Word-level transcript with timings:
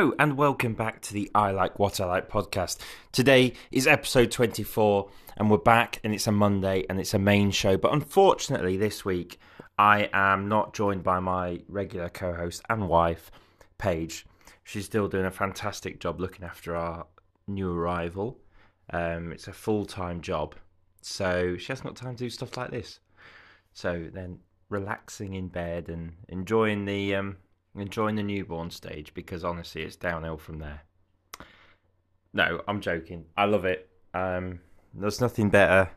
Hello 0.00 0.14
and 0.18 0.38
welcome 0.38 0.72
back 0.72 1.02
to 1.02 1.12
the 1.12 1.30
I 1.34 1.50
Like 1.50 1.78
What 1.78 2.00
I 2.00 2.06
Like 2.06 2.30
podcast. 2.30 2.78
Today 3.12 3.52
is 3.70 3.86
episode 3.86 4.30
24 4.30 5.10
and 5.36 5.50
we're 5.50 5.58
back 5.58 6.00
and 6.02 6.14
it's 6.14 6.26
a 6.26 6.32
Monday 6.32 6.86
and 6.88 6.98
it's 6.98 7.12
a 7.12 7.18
main 7.18 7.50
show. 7.50 7.76
But 7.76 7.92
unfortunately, 7.92 8.78
this 8.78 9.04
week 9.04 9.38
I 9.76 10.08
am 10.14 10.48
not 10.48 10.72
joined 10.72 11.02
by 11.02 11.20
my 11.20 11.60
regular 11.68 12.08
co 12.08 12.32
host 12.32 12.62
and 12.70 12.88
wife, 12.88 13.30
Paige. 13.76 14.24
She's 14.64 14.86
still 14.86 15.06
doing 15.06 15.26
a 15.26 15.30
fantastic 15.30 16.00
job 16.00 16.18
looking 16.18 16.46
after 16.46 16.74
our 16.74 17.06
new 17.46 17.70
arrival. 17.70 18.38
Um, 18.88 19.32
it's 19.32 19.48
a 19.48 19.52
full 19.52 19.84
time 19.84 20.22
job, 20.22 20.54
so 21.02 21.58
she 21.58 21.66
hasn't 21.66 21.88
got 21.88 21.96
time 21.96 22.16
to 22.16 22.24
do 22.24 22.30
stuff 22.30 22.56
like 22.56 22.70
this. 22.70 23.00
So 23.74 24.08
then 24.10 24.38
relaxing 24.70 25.34
in 25.34 25.48
bed 25.48 25.90
and 25.90 26.14
enjoying 26.30 26.86
the 26.86 27.16
um, 27.16 27.36
enjoying 27.74 28.16
the 28.16 28.22
newborn 28.22 28.70
stage 28.70 29.14
because 29.14 29.44
honestly, 29.44 29.82
it's 29.82 29.96
downhill 29.96 30.38
from 30.38 30.58
there. 30.58 30.82
No, 32.32 32.62
I'm 32.68 32.80
joking. 32.80 33.26
I 33.36 33.44
love 33.44 33.64
it. 33.64 33.88
Um, 34.14 34.60
there's 34.94 35.20
nothing 35.20 35.50
better 35.50 35.90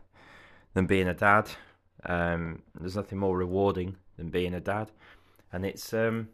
than 0.74 0.86
being 0.86 1.08
a 1.08 1.14
dad. 1.14 1.50
Um, 2.06 2.64
there's 2.80 2.96
nothing 2.96 3.20
more 3.20 3.38
rewarding 3.38 3.98
than 4.18 4.30
being 4.30 4.54
a 4.54 4.60
dad, 4.60 4.92
and 5.52 5.66
it's 5.66 5.94
um, 5.94 6.30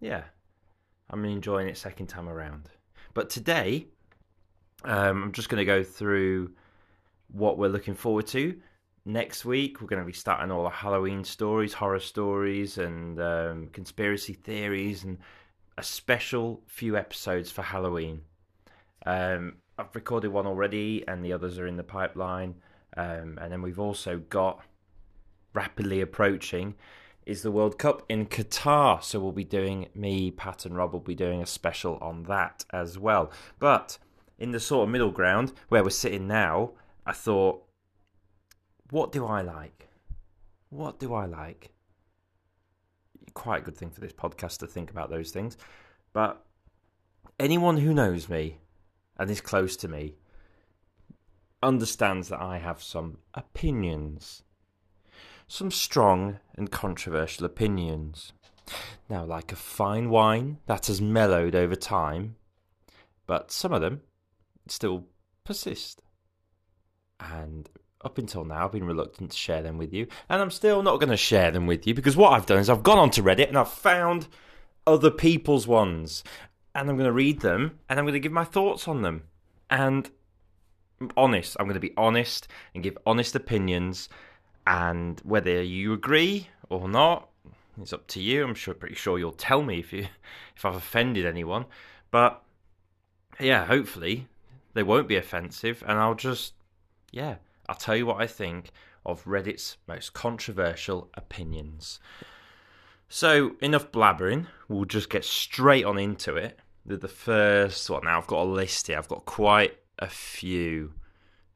yeah, 0.00 0.24
I'm 1.10 1.24
enjoying 1.24 1.68
it 1.68 1.76
second 1.76 2.08
time 2.08 2.28
around. 2.28 2.70
But 3.14 3.30
today, 3.30 3.86
um, 4.84 5.24
I'm 5.24 5.32
just 5.32 5.48
going 5.48 5.60
to 5.60 5.64
go 5.64 5.82
through 5.84 6.52
what 7.30 7.58
we're 7.58 7.68
looking 7.68 7.94
forward 7.94 8.26
to 8.28 8.58
next 9.08 9.44
week. 9.44 9.80
We're 9.80 9.88
going 9.88 10.02
to 10.02 10.06
be 10.06 10.12
starting 10.12 10.52
all 10.52 10.62
the 10.62 10.70
Halloween 10.70 11.24
stories, 11.24 11.72
horror 11.72 11.98
stories, 11.98 12.78
and 12.78 13.20
um, 13.20 13.68
conspiracy 13.72 14.34
theories, 14.34 15.02
and 15.02 15.18
a 15.76 15.82
special 15.82 16.62
few 16.66 16.96
episodes 16.96 17.50
for 17.50 17.62
Halloween. 17.62 18.20
Um, 19.06 19.56
I've 19.78 19.94
recorded 19.94 20.28
one 20.28 20.46
already, 20.46 21.04
and 21.08 21.24
the 21.24 21.32
others 21.32 21.58
are 21.58 21.66
in 21.66 21.76
the 21.76 21.84
pipeline. 21.84 22.54
Um, 22.96 23.38
and 23.40 23.50
then 23.50 23.62
we've 23.62 23.80
also 23.80 24.18
got 24.28 24.62
rapidly 25.54 26.00
approaching 26.00 26.74
is 27.28 27.42
the 27.42 27.50
World 27.50 27.78
Cup 27.78 28.02
in 28.08 28.26
Qatar. 28.26 29.02
So 29.02 29.20
we'll 29.20 29.32
be 29.32 29.44
doing 29.44 29.88
me, 29.94 30.30
Pat, 30.30 30.64
and 30.64 30.74
Rob 30.74 30.94
will 30.94 31.00
be 31.00 31.14
doing 31.14 31.42
a 31.42 31.46
special 31.46 31.98
on 32.00 32.22
that 32.24 32.64
as 32.72 32.98
well. 32.98 33.30
But 33.58 33.98
in 34.38 34.52
the 34.52 34.60
sort 34.60 34.84
of 34.84 34.92
middle 34.92 35.10
ground 35.10 35.52
where 35.68 35.84
we're 35.84 35.90
sitting 35.90 36.26
now, 36.26 36.70
I 37.04 37.12
thought, 37.12 37.67
what 38.90 39.12
do 39.12 39.26
I 39.26 39.42
like? 39.42 39.88
What 40.70 40.98
do 40.98 41.14
I 41.14 41.26
like? 41.26 41.70
Quite 43.34 43.62
a 43.62 43.64
good 43.64 43.76
thing 43.76 43.90
for 43.90 44.00
this 44.00 44.12
podcast 44.12 44.58
to 44.58 44.66
think 44.66 44.90
about 44.90 45.10
those 45.10 45.30
things. 45.30 45.56
But 46.12 46.44
anyone 47.38 47.78
who 47.78 47.94
knows 47.94 48.28
me 48.28 48.58
and 49.18 49.30
is 49.30 49.40
close 49.40 49.76
to 49.76 49.88
me 49.88 50.16
understands 51.62 52.28
that 52.28 52.40
I 52.40 52.58
have 52.58 52.82
some 52.82 53.18
opinions. 53.34 54.42
Some 55.46 55.70
strong 55.70 56.38
and 56.56 56.70
controversial 56.70 57.46
opinions. 57.46 58.32
Now, 59.08 59.24
like 59.24 59.50
a 59.50 59.56
fine 59.56 60.10
wine 60.10 60.58
that 60.66 60.86
has 60.86 61.00
mellowed 61.00 61.54
over 61.54 61.74
time, 61.74 62.36
but 63.26 63.50
some 63.50 63.72
of 63.72 63.80
them 63.80 64.02
still 64.66 65.06
persist. 65.44 66.02
And 67.18 67.68
up 68.02 68.18
until 68.18 68.44
now, 68.44 68.64
I've 68.64 68.72
been 68.72 68.84
reluctant 68.84 69.32
to 69.32 69.36
share 69.36 69.62
them 69.62 69.78
with 69.78 69.92
you, 69.92 70.06
and 70.28 70.40
I'm 70.40 70.50
still 70.50 70.82
not 70.82 71.00
going 71.00 71.10
to 71.10 71.16
share 71.16 71.50
them 71.50 71.66
with 71.66 71.86
you 71.86 71.94
because 71.94 72.16
what 72.16 72.32
I've 72.32 72.46
done 72.46 72.58
is 72.58 72.70
I've 72.70 72.82
gone 72.82 72.98
onto 72.98 73.22
Reddit 73.22 73.48
and 73.48 73.58
I've 73.58 73.72
found 73.72 74.28
other 74.86 75.10
people's 75.10 75.66
ones, 75.66 76.22
and 76.74 76.88
I'm 76.88 76.96
going 76.96 77.08
to 77.08 77.12
read 77.12 77.40
them 77.40 77.78
and 77.88 77.98
I'm 77.98 78.04
going 78.04 78.14
to 78.14 78.20
give 78.20 78.32
my 78.32 78.44
thoughts 78.44 78.86
on 78.86 79.02
them. 79.02 79.24
And 79.70 80.10
honest, 81.16 81.56
I'm 81.58 81.66
going 81.66 81.74
to 81.74 81.80
be 81.80 81.92
honest 81.96 82.48
and 82.74 82.82
give 82.82 82.96
honest 83.04 83.34
opinions, 83.34 84.08
and 84.66 85.20
whether 85.24 85.62
you 85.62 85.92
agree 85.92 86.48
or 86.68 86.88
not, 86.88 87.28
it's 87.80 87.92
up 87.92 88.06
to 88.08 88.20
you. 88.20 88.44
I'm 88.44 88.54
sure, 88.54 88.74
pretty 88.74 88.94
sure 88.94 89.18
you'll 89.18 89.32
tell 89.32 89.62
me 89.62 89.80
if 89.80 89.92
you 89.92 90.06
if 90.56 90.64
I've 90.64 90.74
offended 90.74 91.26
anyone, 91.26 91.66
but 92.10 92.42
yeah, 93.40 93.64
hopefully 93.64 94.28
they 94.74 94.82
won't 94.82 95.08
be 95.08 95.16
offensive, 95.16 95.82
and 95.86 95.98
I'll 95.98 96.14
just 96.14 96.54
yeah 97.10 97.36
I'll 97.68 97.76
tell 97.76 97.96
you 97.96 98.06
what 98.06 98.20
I 98.20 98.26
think 98.26 98.70
of 99.04 99.24
Reddit's 99.24 99.76
most 99.86 100.12
controversial 100.12 101.10
opinions. 101.14 102.00
So, 103.08 103.56
enough 103.60 103.90
blabbering. 103.90 104.46
We'll 104.68 104.84
just 104.84 105.10
get 105.10 105.24
straight 105.24 105.84
on 105.84 105.98
into 105.98 106.36
it. 106.36 106.58
The 106.84 107.08
first 107.08 107.88
one. 107.88 108.04
Now, 108.04 108.18
I've 108.18 108.26
got 108.26 108.42
a 108.42 108.44
list 108.44 108.86
here. 108.86 108.98
I've 108.98 109.08
got 109.08 109.24
quite 109.24 109.78
a 109.98 110.08
few. 110.08 110.94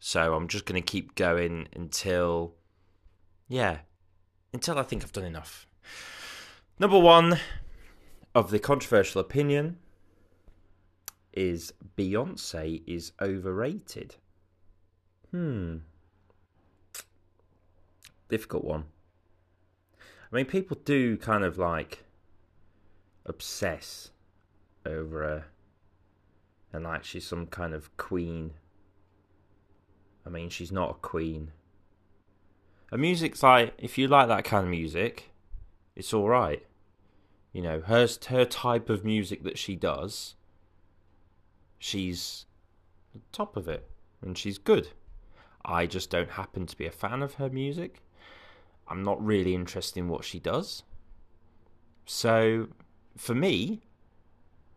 So, 0.00 0.34
I'm 0.34 0.48
just 0.48 0.64
going 0.66 0.80
to 0.80 0.86
keep 0.86 1.14
going 1.14 1.68
until, 1.74 2.54
yeah, 3.48 3.78
until 4.52 4.78
I 4.78 4.82
think 4.82 5.02
I've 5.02 5.12
done 5.12 5.24
enough. 5.24 5.66
Number 6.78 6.98
one 6.98 7.38
of 8.34 8.50
the 8.50 8.58
controversial 8.58 9.20
opinion 9.20 9.78
is 11.32 11.72
Beyonce 11.96 12.82
is 12.86 13.12
overrated. 13.20 14.16
Hmm 15.30 15.78
difficult 18.32 18.64
one. 18.64 18.84
I 20.32 20.36
mean, 20.36 20.46
people 20.46 20.78
do 20.86 21.18
kind 21.18 21.44
of 21.44 21.58
like 21.58 22.04
obsess 23.26 24.10
over 24.86 25.22
her, 25.22 25.44
and 26.72 26.84
like 26.84 27.04
she's 27.04 27.26
some 27.26 27.46
kind 27.46 27.74
of 27.74 27.94
queen. 27.98 28.52
I 30.24 30.30
mean, 30.30 30.48
she's 30.48 30.72
not 30.72 30.90
a 30.90 30.94
queen. 30.94 31.50
Her 32.90 32.96
music's 32.96 33.42
like, 33.42 33.74
if 33.76 33.98
you 33.98 34.08
like 34.08 34.28
that 34.28 34.44
kind 34.44 34.64
of 34.64 34.70
music, 34.70 35.32
it's 35.94 36.14
all 36.14 36.30
right. 36.30 36.64
You 37.52 37.60
know, 37.60 37.80
her 37.80 38.08
her 38.28 38.46
type 38.46 38.88
of 38.88 39.04
music 39.04 39.42
that 39.42 39.58
she 39.58 39.76
does, 39.76 40.36
she's 41.78 42.46
top 43.30 43.58
of 43.58 43.68
it, 43.68 43.90
and 44.22 44.38
she's 44.38 44.56
good. 44.56 44.88
I 45.66 45.84
just 45.84 46.08
don't 46.08 46.30
happen 46.30 46.64
to 46.64 46.76
be 46.78 46.86
a 46.86 46.90
fan 46.90 47.22
of 47.22 47.34
her 47.34 47.50
music. 47.50 48.00
I'm 48.92 49.02
not 49.02 49.24
really 49.24 49.54
interested 49.54 49.98
in 49.98 50.08
what 50.08 50.22
she 50.22 50.38
does. 50.38 50.82
So, 52.04 52.68
for 53.16 53.34
me, 53.34 53.80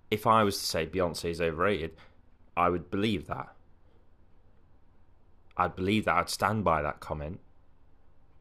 if 0.10 0.26
I 0.26 0.42
was 0.44 0.58
to 0.58 0.66
say 0.66 0.88
Beyonce 0.88 1.32
is 1.32 1.42
overrated, 1.42 1.98
I 2.56 2.70
would 2.70 2.90
believe 2.90 3.28
that. 3.28 3.54
I'd 5.58 5.76
believe 5.76 6.06
that. 6.06 6.16
I'd 6.16 6.30
stand 6.30 6.64
by 6.64 6.82
that 6.82 7.02
comment 7.02 7.42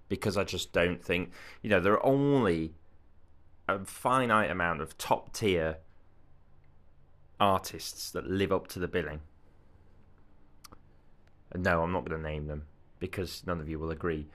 because 0.09 0.37
I 0.37 0.45
just 0.45 0.73
don't 0.73 1.03
think, 1.03 1.33
you 1.61 1.71
know, 1.71 1.81
there 1.81 1.95
are 1.95 2.06
only 2.06 2.75
a 3.67 3.85
finite 3.85 4.53
amount 4.53 4.81
of 4.81 4.97
top 4.97 5.33
tier 5.33 5.79
artists 7.41 8.12
that 8.12 8.31
live 8.31 8.53
up 8.53 8.69
to 8.69 8.79
the 8.79 8.87
billing. 8.87 9.23
And 11.51 11.65
no, 11.65 11.83
I'm 11.83 11.91
not 11.91 12.09
going 12.09 12.23
to 12.23 12.29
name 12.29 12.47
them 12.47 12.67
because 13.01 13.43
none 13.45 13.59
of 13.59 13.69
you 13.69 13.81
will 13.81 13.91
agree 13.91 14.29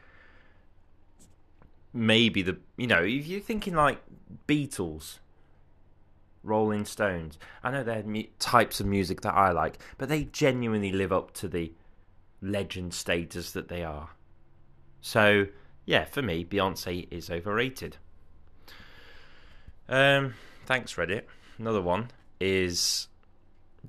maybe 1.94 2.41
the 2.41 2.57
you 2.77 2.88
know 2.88 3.03
if 3.03 3.27
you're 3.27 3.39
thinking 3.39 3.75
like 3.75 4.01
Beatles, 4.47 5.19
Rolling 6.44 6.85
Stones, 6.85 7.38
I 7.63 7.72
know 7.72 7.83
they're 7.83 8.03
mu- 8.03 8.23
types 8.39 8.79
of 8.79 8.85
music 8.85 9.21
that 9.21 9.33
I 9.33 9.51
like, 9.51 9.80
but 9.97 10.09
they 10.09 10.25
genuinely 10.25 10.91
live 10.91 11.12
up 11.12 11.33
to 11.36 11.47
the 11.47 11.74
legend 12.41 12.94
status 12.94 13.51
that 13.51 13.68
they 13.68 13.83
are. 13.83 14.09
So 15.01 15.47
yeah, 15.86 16.06
for 16.06 16.21
me, 16.21 16.45
Beyonce 16.45 17.07
is 17.12 17.30
overrated. 17.30 17.97
Um, 19.88 20.36
thanks 20.65 20.94
Reddit. 20.94 21.24
Another 21.57 21.81
one 21.81 22.12
is 22.39 23.07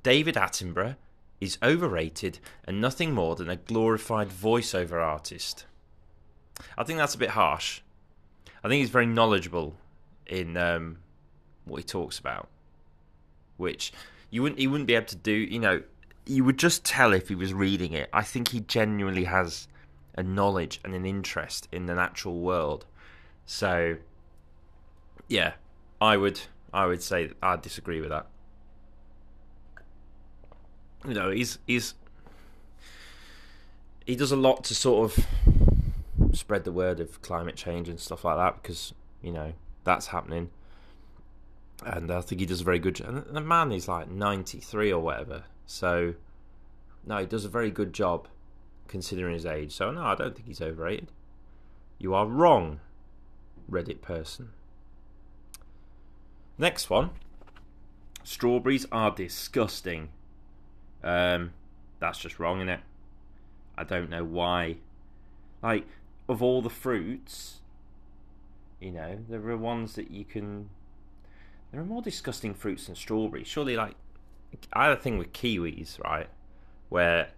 David 0.03 0.35
Attenborough 0.35 0.97
is 1.41 1.59
overrated 1.63 2.39
and 2.65 2.81
nothing 2.81 3.13
more 3.13 3.35
than 3.35 3.49
a 3.49 3.57
glorified 3.57 4.29
voiceover 4.29 5.03
artist. 5.03 5.67
I 6.77 6.85
think 6.85 6.99
that's 6.99 7.15
a 7.15 7.19
bit 7.19 7.31
harsh. 7.31 7.81
I 8.63 8.69
think 8.69 8.81
he's 8.81 8.91
very 8.91 9.07
knowledgeable 9.07 9.75
in 10.27 10.57
um, 10.57 10.99
what 11.65 11.79
he 11.79 11.83
talks 11.85 12.19
about, 12.19 12.49
which 13.57 13.93
you 14.31 14.43
wouldn't 14.43 14.61
he 14.61 14.67
wouldn't 14.67 14.87
be 14.87 14.95
able 14.95 15.07
to 15.07 15.17
do. 15.17 15.33
You 15.33 15.59
know, 15.59 15.83
you 16.27 16.45
would 16.45 16.59
just 16.59 16.85
tell 16.85 17.13
if 17.13 17.29
he 17.29 17.35
was 17.35 17.53
reading 17.53 17.93
it. 17.93 18.09
I 18.13 18.23
think 18.23 18.49
he 18.49 18.61
genuinely 18.61 19.25
has 19.25 19.69
a 20.17 20.23
knowledge 20.23 20.81
and 20.85 20.95
an 20.95 21.07
interest 21.07 21.69
in 21.73 21.87
the 21.87 21.95
natural 21.95 22.39
world. 22.41 22.85
So, 23.47 23.97
yeah, 25.29 25.55
I 26.01 26.17
would 26.17 26.41
I 26.73 26.87
would 26.87 27.03
say 27.03 27.31
I 27.43 27.57
disagree 27.57 28.01
with 28.01 28.11
that. 28.11 28.27
You 31.07 31.15
know, 31.15 31.31
he's 31.31 31.59
he's 31.67 31.95
he 34.07 34.17
does 34.17 34.33
a 34.33 34.37
lot 34.37 34.65
to 34.65 34.75
sort 34.75 35.11
of 35.11 35.27
spread 36.33 36.65
the 36.65 36.73
word 36.73 37.01
of 37.01 37.23
climate 37.23 37.57
change 37.57 37.89
and 37.89 37.99
stuff 37.99 38.25
like 38.25 38.37
that 38.37 38.63
because 38.63 38.95
you 39.23 39.33
know 39.33 39.53
that's 39.85 40.09
happening. 40.09 40.51
and 41.85 42.11
I 42.11 42.21
think 42.21 42.41
he 42.41 42.47
does 42.47 42.61
a 42.61 42.65
very 42.65 42.79
good. 42.79 42.97
job. 42.97 43.09
And 43.09 43.37
the 43.37 43.41
man 43.41 43.73
is 43.73 43.89
like 43.89 44.09
ninety 44.11 44.61
three 44.61 44.93
or 44.93 45.01
whatever, 45.01 45.45
so 45.67 46.15
no, 47.07 47.19
he 47.19 47.27
does 47.27 47.45
a 47.45 47.49
very 47.49 47.71
good 47.71 47.93
job 47.93 48.29
considering 48.89 49.35
his 49.35 49.47
age. 49.47 49.73
So 49.73 49.91
no, 49.91 50.03
I 50.03 50.15
don't 50.15 50.35
think 50.35 50.49
he's 50.49 50.61
overrated. 50.61 51.11
You 51.99 52.15
are 52.15 52.27
wrong, 52.27 52.81
Reddit 53.71 54.01
person. 54.01 54.51
Next 56.59 56.91
one. 56.91 57.11
Strawberries 58.23 58.87
are 58.93 59.11
disgusting. 59.11 60.11
Um, 61.03 61.53
that's 62.01 62.19
just 62.19 62.39
wrong, 62.39 62.59
isn't 62.59 62.69
it? 62.69 62.81
I 63.79 63.85
don't 63.85 64.11
know 64.11 64.25
why. 64.25 64.77
Like, 65.63 65.87
of 66.29 66.43
all 66.43 66.63
the 66.63 66.71
fruits, 66.71 67.61
you 68.81 68.91
know, 68.91 69.19
there 69.29 69.47
are 69.49 69.57
ones 69.57 69.95
that 69.95 70.11
you 70.11 70.25
can. 70.25 70.71
There 71.73 71.81
are 71.81 71.85
more 71.85 72.03
disgusting 72.03 72.55
fruits 72.55 72.87
than 72.87 72.97
strawberries. 72.97 73.47
Surely, 73.47 73.77
like, 73.77 73.95
I 74.73 74.85
had 74.87 74.99
a 74.99 75.01
thing 75.01 75.19
with 75.19 75.33
kiwis, 75.33 76.03
right? 76.03 76.29
Where 76.89 77.31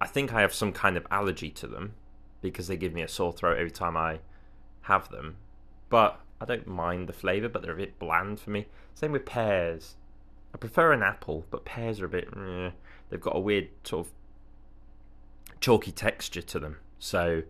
I 0.00 0.06
think 0.06 0.32
I 0.32 0.40
have 0.40 0.54
some 0.54 0.72
kind 0.72 0.96
of 0.96 1.06
allergy 1.10 1.50
to 1.50 1.66
them 1.66 1.94
because 2.40 2.68
they 2.68 2.76
give 2.76 2.94
me 2.94 3.02
a 3.02 3.08
sore 3.08 3.32
throat 3.32 3.58
every 3.58 3.70
time 3.70 3.96
I 3.96 4.20
have 4.82 5.10
them. 5.10 5.36
But 5.88 6.20
I 6.40 6.44
don't 6.44 6.66
mind 6.66 7.08
the 7.08 7.12
flavour, 7.12 7.48
but 7.48 7.62
they're 7.62 7.72
a 7.72 7.76
bit 7.76 7.98
bland 7.98 8.40
for 8.40 8.50
me. 8.50 8.66
Same 8.94 9.12
with 9.12 9.26
pears. 9.26 9.96
I 10.54 10.58
prefer 10.58 10.92
an 10.92 11.02
apple, 11.02 11.44
but 11.50 11.64
pears 11.64 12.00
are 12.00 12.06
a 12.06 12.08
bit. 12.08 12.28
They've 13.10 13.20
got 13.20 13.36
a 13.36 13.40
weird 13.40 13.68
sort 13.84 14.06
of 14.06 14.12
chalky 15.60 15.92
texture 15.92 16.42
to 16.42 16.58
them. 16.58 16.78
So, 16.98 17.42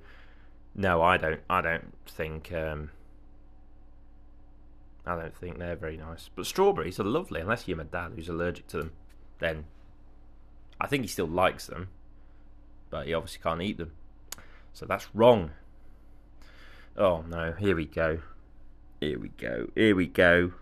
no, 0.75 1.03
I 1.03 1.17
don't. 1.17 1.41
I 1.49 1.61
don't 1.61 1.93
think. 2.07 2.53
Um, 2.53 2.91
I 5.07 5.17
don't 5.17 5.37
think 5.37 5.59
they're 5.59 5.77
very 5.77 5.97
nice. 5.97 6.31
But 6.35 6.47
strawberries 6.47 7.01
are 7.01 7.05
lovely, 7.05 7.41
unless 7.41 7.67
you're 7.67 7.77
my 7.77 7.85
dad 7.85 8.13
who's 8.15 8.29
allergic 8.29 8.67
to 8.69 8.79
them. 8.79 8.93
Then, 9.39 9.65
I 10.81 10.87
think 10.87 11.03
he 11.03 11.09
still 11.09 11.27
likes 11.27 11.67
them, 11.67 11.89
but 12.91 13.07
he 13.07 13.15
obviously 13.15 13.41
can't 13.43 13.63
eat 13.63 13.79
them. 13.79 13.93
So 14.73 14.87
that's 14.87 15.09
wrong. 15.15 15.51
Oh 16.97 17.25
no! 17.29 17.53
Here 17.53 17.75
we 17.75 17.87
go. 17.87 18.21
Here 19.01 19.19
we 19.19 19.31
go. 19.31 19.69
Here 19.75 19.97
we 19.97 20.07
go. 20.07 20.53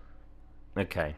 Okay. 0.77 1.17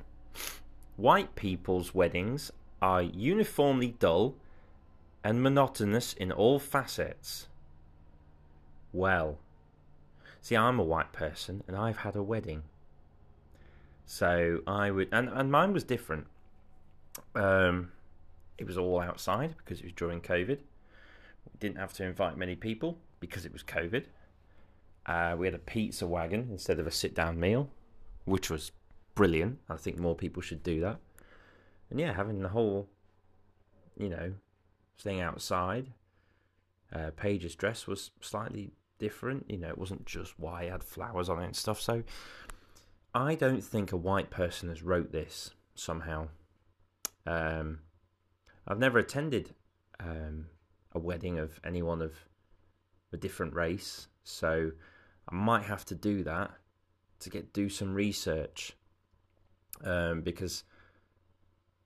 White 0.96 1.34
people's 1.34 1.94
weddings 1.94 2.50
are 2.82 3.02
uniformly 3.02 3.94
dull 3.98 4.36
and 5.22 5.42
monotonous 5.42 6.14
in 6.14 6.32
all 6.32 6.58
facets. 6.58 7.48
Well, 8.92 9.38
see, 10.40 10.56
I'm 10.56 10.78
a 10.78 10.84
white 10.84 11.12
person 11.12 11.62
and 11.66 11.76
I've 11.76 11.98
had 11.98 12.16
a 12.16 12.22
wedding. 12.22 12.62
So 14.06 14.60
I 14.66 14.90
would, 14.90 15.08
and, 15.12 15.28
and 15.28 15.52
mine 15.52 15.72
was 15.72 15.84
different. 15.84 16.26
Um, 17.34 17.92
it 18.58 18.66
was 18.66 18.76
all 18.76 19.00
outside 19.00 19.54
because 19.58 19.80
it 19.80 19.84
was 19.84 19.92
during 19.92 20.20
COVID. 20.20 20.58
We 20.58 21.58
didn't 21.58 21.78
have 21.78 21.92
to 21.94 22.04
invite 22.04 22.36
many 22.36 22.56
people 22.56 22.98
because 23.20 23.46
it 23.46 23.52
was 23.52 23.62
COVID. 23.62 24.04
Uh, 25.06 25.36
we 25.38 25.46
had 25.46 25.54
a 25.54 25.58
pizza 25.58 26.06
wagon 26.06 26.48
instead 26.50 26.78
of 26.78 26.86
a 26.86 26.90
sit 26.90 27.14
down 27.14 27.38
meal, 27.38 27.70
which 28.24 28.50
was 28.50 28.72
brilliant. 29.14 29.58
I 29.68 29.76
think 29.76 29.98
more 29.98 30.14
people 30.14 30.42
should 30.42 30.62
do 30.62 30.80
that. 30.80 30.98
And 31.88 31.98
yeah, 31.98 32.12
having 32.12 32.42
the 32.42 32.48
whole, 32.48 32.88
you 33.96 34.08
know, 34.08 34.34
thing 34.98 35.20
outside. 35.20 35.92
Uh, 36.92 37.10
Paige's 37.16 37.54
dress 37.54 37.86
was 37.86 38.10
slightly 38.20 38.72
different. 39.00 39.46
You 39.50 39.58
know, 39.58 39.68
it 39.68 39.78
wasn't 39.78 40.06
just 40.06 40.38
why 40.38 40.64
it 40.64 40.70
had 40.70 40.84
flowers 40.84 41.28
on 41.28 41.40
it 41.40 41.46
and 41.46 41.56
stuff. 41.56 41.80
So, 41.80 42.04
I 43.14 43.34
don't 43.34 43.64
think 43.64 43.90
a 43.90 43.96
white 43.96 44.30
person 44.30 44.68
has 44.68 44.82
wrote 44.82 45.10
this 45.10 45.50
somehow. 45.74 46.28
Um, 47.26 47.80
I've 48.68 48.78
never 48.78 48.98
attended 48.98 49.54
um, 49.98 50.46
a 50.92 50.98
wedding 51.00 51.38
of 51.38 51.58
anyone 51.64 52.02
of 52.02 52.12
a 53.12 53.16
different 53.16 53.54
race, 53.54 54.06
so 54.22 54.70
I 55.28 55.34
might 55.34 55.64
have 55.64 55.84
to 55.86 55.94
do 55.96 56.22
that 56.22 56.52
to 57.20 57.30
get 57.30 57.52
do 57.52 57.68
some 57.68 57.94
research 57.94 58.72
um, 59.84 60.22
because 60.22 60.64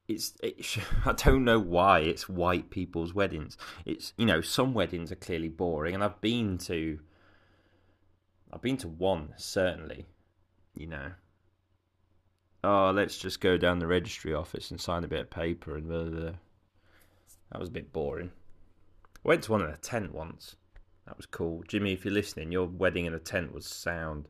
it's 0.09 0.35
it, 0.43 0.79
I 1.05 1.12
don't 1.12 1.45
know 1.45 1.59
why 1.59 2.01
it's 2.01 2.29
white 2.29 2.71
people's 2.71 3.15
weddings. 3.15 3.56
It's 3.85 4.12
you 4.17 4.27
know 4.27 4.41
some 4.41 4.75
weddings 4.75 5.11
are 5.12 5.17
clearly 5.17 5.49
boring, 5.49 5.95
and 5.95 6.05
I've 6.05 6.21
been 6.21 6.59
to 6.59 7.01
I've 8.53 8.62
been 8.62 8.77
to 8.79 8.89
one 8.89 9.35
certainly. 9.37 10.06
You 10.75 10.89
know, 10.89 11.12
oh 12.65 12.93
let's 12.95 13.17
just 13.17 13.41
go 13.41 13.56
down 13.56 13.79
the 13.79 13.87
registry 13.87 14.35
office 14.35 14.71
and 14.71 14.81
sign 14.81 15.05
a 15.05 15.09
bit 15.09 15.21
of 15.21 15.31
paper 15.31 15.77
and 15.77 15.89
blah, 15.89 16.03
blah, 16.03 16.21
blah. 16.21 16.33
that 17.53 17.61
was 17.61 17.69
a 17.69 17.73
bit 17.73 17.93
boring. 17.93 18.33
I 19.25 19.29
went 19.29 19.45
to 19.45 19.53
one 19.53 19.62
in 19.62 19.71
a 19.71 19.77
tent 19.77 20.12
once. 20.12 20.56
That 21.06 21.17
was 21.17 21.27
cool. 21.27 21.62
Jimmy, 21.69 21.93
if 21.93 22.05
you're 22.05 22.15
listening, 22.15 22.51
your 22.51 22.67
wedding 22.67 23.05
in 23.05 23.15
a 23.15 23.19
tent 23.19 23.53
was 23.55 23.67
sound. 23.67 24.29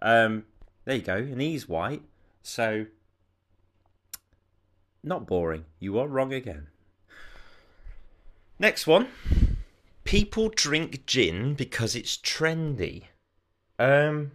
Um, 0.00 0.44
there 0.84 0.96
you 0.96 1.02
go, 1.02 1.16
and 1.16 1.40
he's 1.40 1.68
white, 1.68 2.02
so 2.42 2.86
not 5.02 5.26
boring. 5.26 5.64
You 5.78 5.98
are 5.98 6.08
wrong 6.08 6.32
again. 6.32 6.68
Next 8.58 8.86
one. 8.86 9.08
People 10.04 10.48
drink 10.48 11.06
gin 11.06 11.54
because 11.54 11.94
it's 11.94 12.16
trendy. 12.16 13.04
Um, 13.78 14.32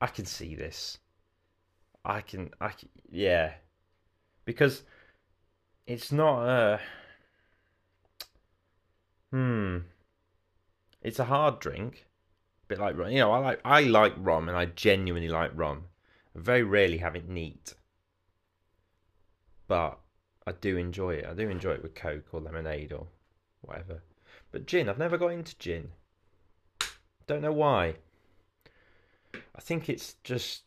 I 0.00 0.08
can 0.08 0.26
see 0.26 0.54
this. 0.54 0.98
I 2.04 2.20
can, 2.20 2.50
I 2.60 2.68
can, 2.68 2.88
yeah, 3.10 3.54
because 4.44 4.82
it's 5.86 6.12
not 6.12 6.46
a. 6.46 6.80
Hmm. 9.32 9.78
It's 11.02 11.18
a 11.18 11.24
hard 11.24 11.60
drink, 11.60 12.06
a 12.64 12.66
bit 12.68 12.78
like 12.78 12.96
rum. 12.96 13.10
You 13.10 13.20
know, 13.20 13.32
I 13.32 13.38
like 13.38 13.60
I 13.64 13.80
like 13.82 14.14
rum, 14.16 14.48
and 14.48 14.56
I 14.56 14.66
genuinely 14.66 15.28
like 15.28 15.52
rum. 15.54 15.84
I 16.36 16.40
very 16.40 16.62
rarely 16.62 16.98
have 16.98 17.16
it 17.16 17.28
neat 17.28 17.74
but 19.68 19.98
I 20.46 20.52
do 20.52 20.76
enjoy 20.76 21.14
it. 21.14 21.26
I 21.26 21.34
do 21.34 21.48
enjoy 21.48 21.72
it 21.72 21.82
with 21.82 21.94
Coke 21.94 22.28
or 22.32 22.40
lemonade 22.40 22.92
or 22.92 23.06
whatever. 23.62 24.02
But 24.52 24.66
gin, 24.66 24.88
I've 24.88 24.98
never 24.98 25.18
got 25.18 25.32
into 25.32 25.58
gin. 25.58 25.90
Don't 27.26 27.42
know 27.42 27.52
why. 27.52 27.96
I 29.34 29.60
think 29.60 29.88
it's 29.88 30.14
just. 30.22 30.62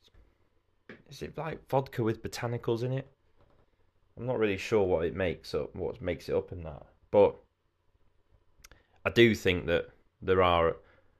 Is 1.10 1.22
it 1.22 1.38
like 1.38 1.68
vodka 1.70 2.03
with 2.03 2.22
botanicals 2.22 2.84
in 2.84 2.91
it? 2.91 3.08
I'm 4.18 4.25
not 4.25 4.38
really 4.38 4.58
sure 4.58 4.86
what 4.86 5.06
it 5.06 5.15
makes 5.15 5.53
up, 5.53 5.74
what 5.75 6.01
makes 6.01 6.27
it 6.27 6.36
up 6.36 6.51
in 6.51 6.63
that. 6.63 6.86
But 7.10 7.36
I 9.06 9.10
do 9.10 9.34
think 9.34 9.65
that 9.68 9.89
there 10.22 10.44
are 10.44 10.75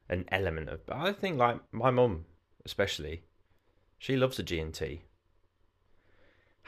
an 0.10 0.26
element 0.32 0.70
of. 0.70 0.82
I 0.92 1.14
think 1.14 1.38
like 1.38 1.60
my 1.72 1.92
mum, 1.92 2.26
especially, 2.66 3.24
she 3.98 4.18
loves 4.18 4.38
a 4.38 4.44
G 4.44 4.60
and 4.60 4.74
T. 4.74 5.04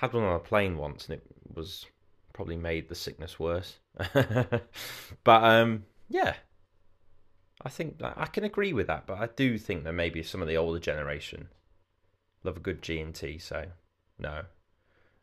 Had 0.01 0.13
one 0.13 0.23
on 0.23 0.35
a 0.35 0.39
plane 0.39 0.77
once, 0.77 1.05
and 1.05 1.13
it 1.13 1.23
was 1.53 1.85
probably 2.33 2.55
made 2.55 2.89
the 2.89 2.95
sickness 2.95 3.39
worse. 3.39 3.77
but 4.15 5.43
um, 5.43 5.83
yeah, 6.09 6.33
I 7.63 7.69
think 7.69 8.01
I 8.01 8.25
can 8.25 8.43
agree 8.43 8.73
with 8.73 8.87
that. 8.87 9.05
But 9.05 9.19
I 9.19 9.27
do 9.27 9.59
think 9.59 9.83
that 9.83 9.93
maybe 9.93 10.23
some 10.23 10.41
of 10.41 10.47
the 10.47 10.57
older 10.57 10.79
generation 10.79 11.49
love 12.43 12.57
a 12.57 12.61
good 12.61 12.81
G 12.81 12.99
and 12.99 13.13
T. 13.13 13.37
So 13.37 13.65
no, 14.17 14.45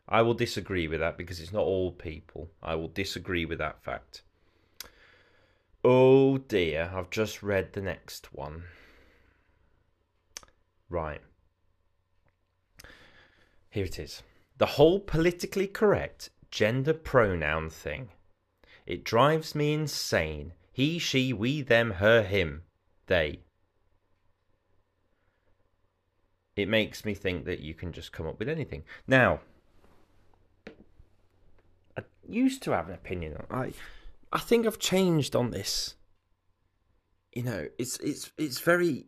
I 0.07 0.21
will 0.21 0.33
disagree 0.33 0.87
with 0.87 1.01
that 1.01 1.17
because 1.17 1.41
it's 1.41 1.51
not 1.51 1.65
all 1.65 1.91
people. 1.91 2.49
I 2.63 2.75
will 2.75 2.87
disagree 2.87 3.43
with 3.43 3.59
that 3.59 3.83
fact. 3.83 4.21
Oh 5.83 6.37
dear, 6.37 6.89
I've 6.95 7.09
just 7.09 7.43
read 7.43 7.73
the 7.73 7.81
next 7.81 8.33
one. 8.33 8.63
Right. 10.89 11.19
Here 13.71 13.83
it 13.83 13.99
is. 13.99 14.23
The 14.59 14.65
whole 14.65 14.99
politically 14.99 15.67
correct 15.67 16.29
gender 16.51 16.93
pronoun 16.93 17.69
thing. 17.69 18.09
It 18.85 19.03
drives 19.03 19.55
me 19.55 19.73
insane. 19.73 20.53
He, 20.73 20.99
she, 20.99 21.31
we, 21.33 21.61
them, 21.61 21.91
her, 21.91 22.23
him, 22.23 22.63
they. 23.07 23.39
It 26.55 26.67
makes 26.67 27.05
me 27.05 27.13
think 27.13 27.45
that 27.45 27.61
you 27.61 27.73
can 27.73 27.93
just 27.93 28.11
come 28.11 28.27
up 28.27 28.37
with 28.37 28.49
anything. 28.49 28.83
Now, 29.07 29.39
I 31.97 32.03
used 32.27 32.61
to 32.63 32.71
have 32.71 32.89
an 32.89 32.93
opinion 32.93 33.37
on 33.37 33.45
I 33.49 33.73
I 34.31 34.39
think 34.39 34.67
I've 34.67 34.79
changed 34.79 35.35
on 35.35 35.51
this. 35.51 35.95
You 37.33 37.43
know, 37.43 37.67
it's 37.77 37.97
it's 37.99 38.31
it's 38.37 38.59
very 38.59 39.05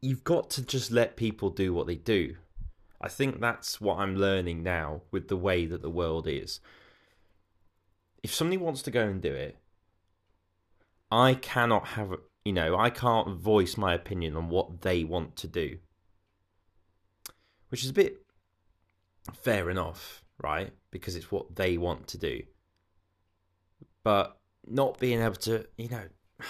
you've 0.00 0.22
got 0.22 0.48
to 0.50 0.62
just 0.62 0.92
let 0.92 1.16
people 1.16 1.50
do 1.50 1.74
what 1.74 1.88
they 1.88 1.96
do. 1.96 2.36
I 3.00 3.08
think 3.08 3.40
that's 3.40 3.80
what 3.80 3.98
I'm 3.98 4.16
learning 4.16 4.62
now 4.62 5.02
with 5.10 5.28
the 5.28 5.36
way 5.36 5.64
that 5.66 5.80
the 5.80 5.90
world 5.90 6.26
is. 6.28 6.60
If 8.22 8.34
somebody 8.34 8.58
wants 8.58 8.82
to 8.82 8.90
go 8.90 9.06
and 9.06 9.22
do 9.22 9.32
it, 9.32 9.56
I 11.10 11.34
cannot 11.34 11.88
have, 11.88 12.14
you 12.44 12.52
know, 12.52 12.78
I 12.78 12.90
can't 12.90 13.36
voice 13.36 13.76
my 13.76 13.94
opinion 13.94 14.36
on 14.36 14.50
what 14.50 14.82
they 14.82 15.04
want 15.04 15.36
to 15.36 15.48
do. 15.48 15.78
Which 17.70 17.84
is 17.84 17.90
a 17.90 17.94
bit 17.94 18.18
fair 19.32 19.70
enough, 19.70 20.22
right? 20.42 20.72
Because 20.90 21.16
it's 21.16 21.32
what 21.32 21.56
they 21.56 21.78
want 21.78 22.06
to 22.08 22.18
do. 22.18 22.42
But 24.02 24.36
not 24.66 24.98
being 24.98 25.20
able 25.20 25.36
to, 25.36 25.66
you 25.78 25.88
know, 25.88 26.04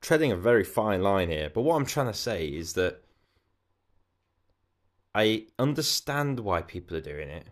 treading 0.00 0.32
a 0.32 0.36
very 0.36 0.64
fine 0.64 1.02
line 1.02 1.28
here. 1.28 1.50
But 1.52 1.62
what 1.62 1.76
I'm 1.76 1.86
trying 1.86 2.06
to 2.06 2.14
say 2.14 2.46
is 2.46 2.72
that 2.74 3.02
I 5.16 5.46
understand 5.58 6.40
why 6.40 6.60
people 6.60 6.94
are 6.94 7.00
doing 7.00 7.30
it 7.30 7.48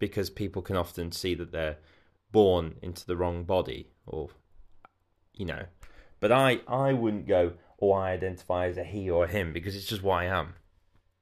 because 0.00 0.30
people 0.30 0.62
can 0.62 0.74
often 0.74 1.12
see 1.12 1.32
that 1.36 1.52
they're 1.52 1.78
born 2.32 2.74
into 2.82 3.06
the 3.06 3.16
wrong 3.16 3.44
body 3.44 3.92
or 4.04 4.30
you 5.32 5.46
know. 5.46 5.66
But 6.18 6.32
i 6.32 6.60
i 6.66 6.92
wouldn't 6.92 7.28
go 7.28 7.52
oh 7.80 7.92
i 7.92 8.10
identify 8.10 8.66
as 8.66 8.78
a 8.78 8.82
he 8.82 9.08
or 9.08 9.26
a 9.26 9.28
him 9.28 9.52
because 9.52 9.76
it's 9.76 9.86
just 9.86 10.02
what 10.02 10.22
i 10.22 10.24
am. 10.24 10.54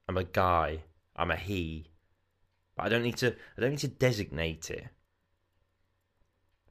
I'm 0.09 0.17
a 0.17 0.23
guy. 0.23 0.79
I'm 1.15 1.29
a 1.29 1.35
he. 1.35 1.91
But 2.75 2.87
i 2.87 2.89
don't 2.89 3.03
need 3.03 3.17
to 3.17 3.35
i 3.55 3.61
don't 3.61 3.69
need 3.69 3.79
to 3.79 3.87
designate 3.87 4.71
it. 4.71 4.87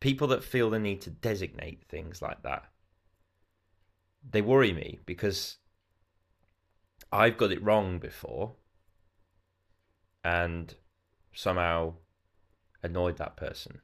People 0.00 0.26
that 0.26 0.43
feel 0.43 0.69
the 0.69 0.81
need 0.81 1.00
to 1.02 1.11
designate 1.11 1.85
things 1.88 2.21
like 2.21 2.43
that 2.43 2.64
they 4.28 4.40
worry 4.40 4.73
me 4.73 4.99
because 5.04 5.59
i've 7.12 7.37
got 7.37 7.52
it 7.52 7.62
wrong 7.62 7.99
before 7.99 8.54
and 10.25 10.75
somehow 11.33 11.93
annoyed 12.83 13.16
that 13.19 13.37
person 13.37 13.81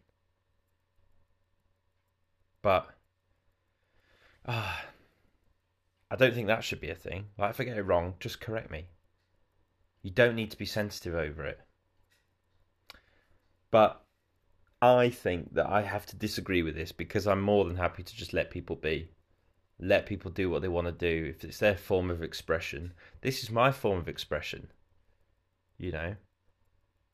but 2.62 2.88
uh, 4.46 4.76
I 6.10 6.16
don't 6.16 6.34
think 6.34 6.48
that 6.48 6.64
should 6.64 6.80
be 6.80 6.90
a 6.90 6.94
thing. 6.94 7.26
Like, 7.38 7.50
if 7.50 7.60
I 7.60 7.64
get 7.64 7.78
it 7.78 7.82
wrong, 7.82 8.14
just 8.20 8.40
correct 8.40 8.70
me. 8.70 8.86
You 10.02 10.10
don't 10.10 10.34
need 10.34 10.50
to 10.50 10.58
be 10.58 10.66
sensitive 10.66 11.14
over 11.14 11.44
it. 11.44 11.60
But 13.70 14.02
I 14.82 15.10
think 15.10 15.54
that 15.54 15.66
I 15.68 15.82
have 15.82 16.06
to 16.06 16.16
disagree 16.16 16.62
with 16.62 16.74
this 16.74 16.90
because 16.90 17.26
I'm 17.26 17.42
more 17.42 17.64
than 17.64 17.76
happy 17.76 18.02
to 18.02 18.16
just 18.16 18.32
let 18.32 18.50
people 18.50 18.76
be. 18.76 19.10
Let 19.78 20.06
people 20.06 20.30
do 20.30 20.50
what 20.50 20.62
they 20.62 20.68
want 20.68 20.86
to 20.86 20.92
do. 20.92 21.30
If 21.30 21.44
it's 21.44 21.58
their 21.58 21.76
form 21.76 22.10
of 22.10 22.22
expression, 22.22 22.92
this 23.20 23.42
is 23.42 23.50
my 23.50 23.70
form 23.70 23.98
of 23.98 24.08
expression. 24.08 24.72
You 25.78 25.92
know? 25.92 26.16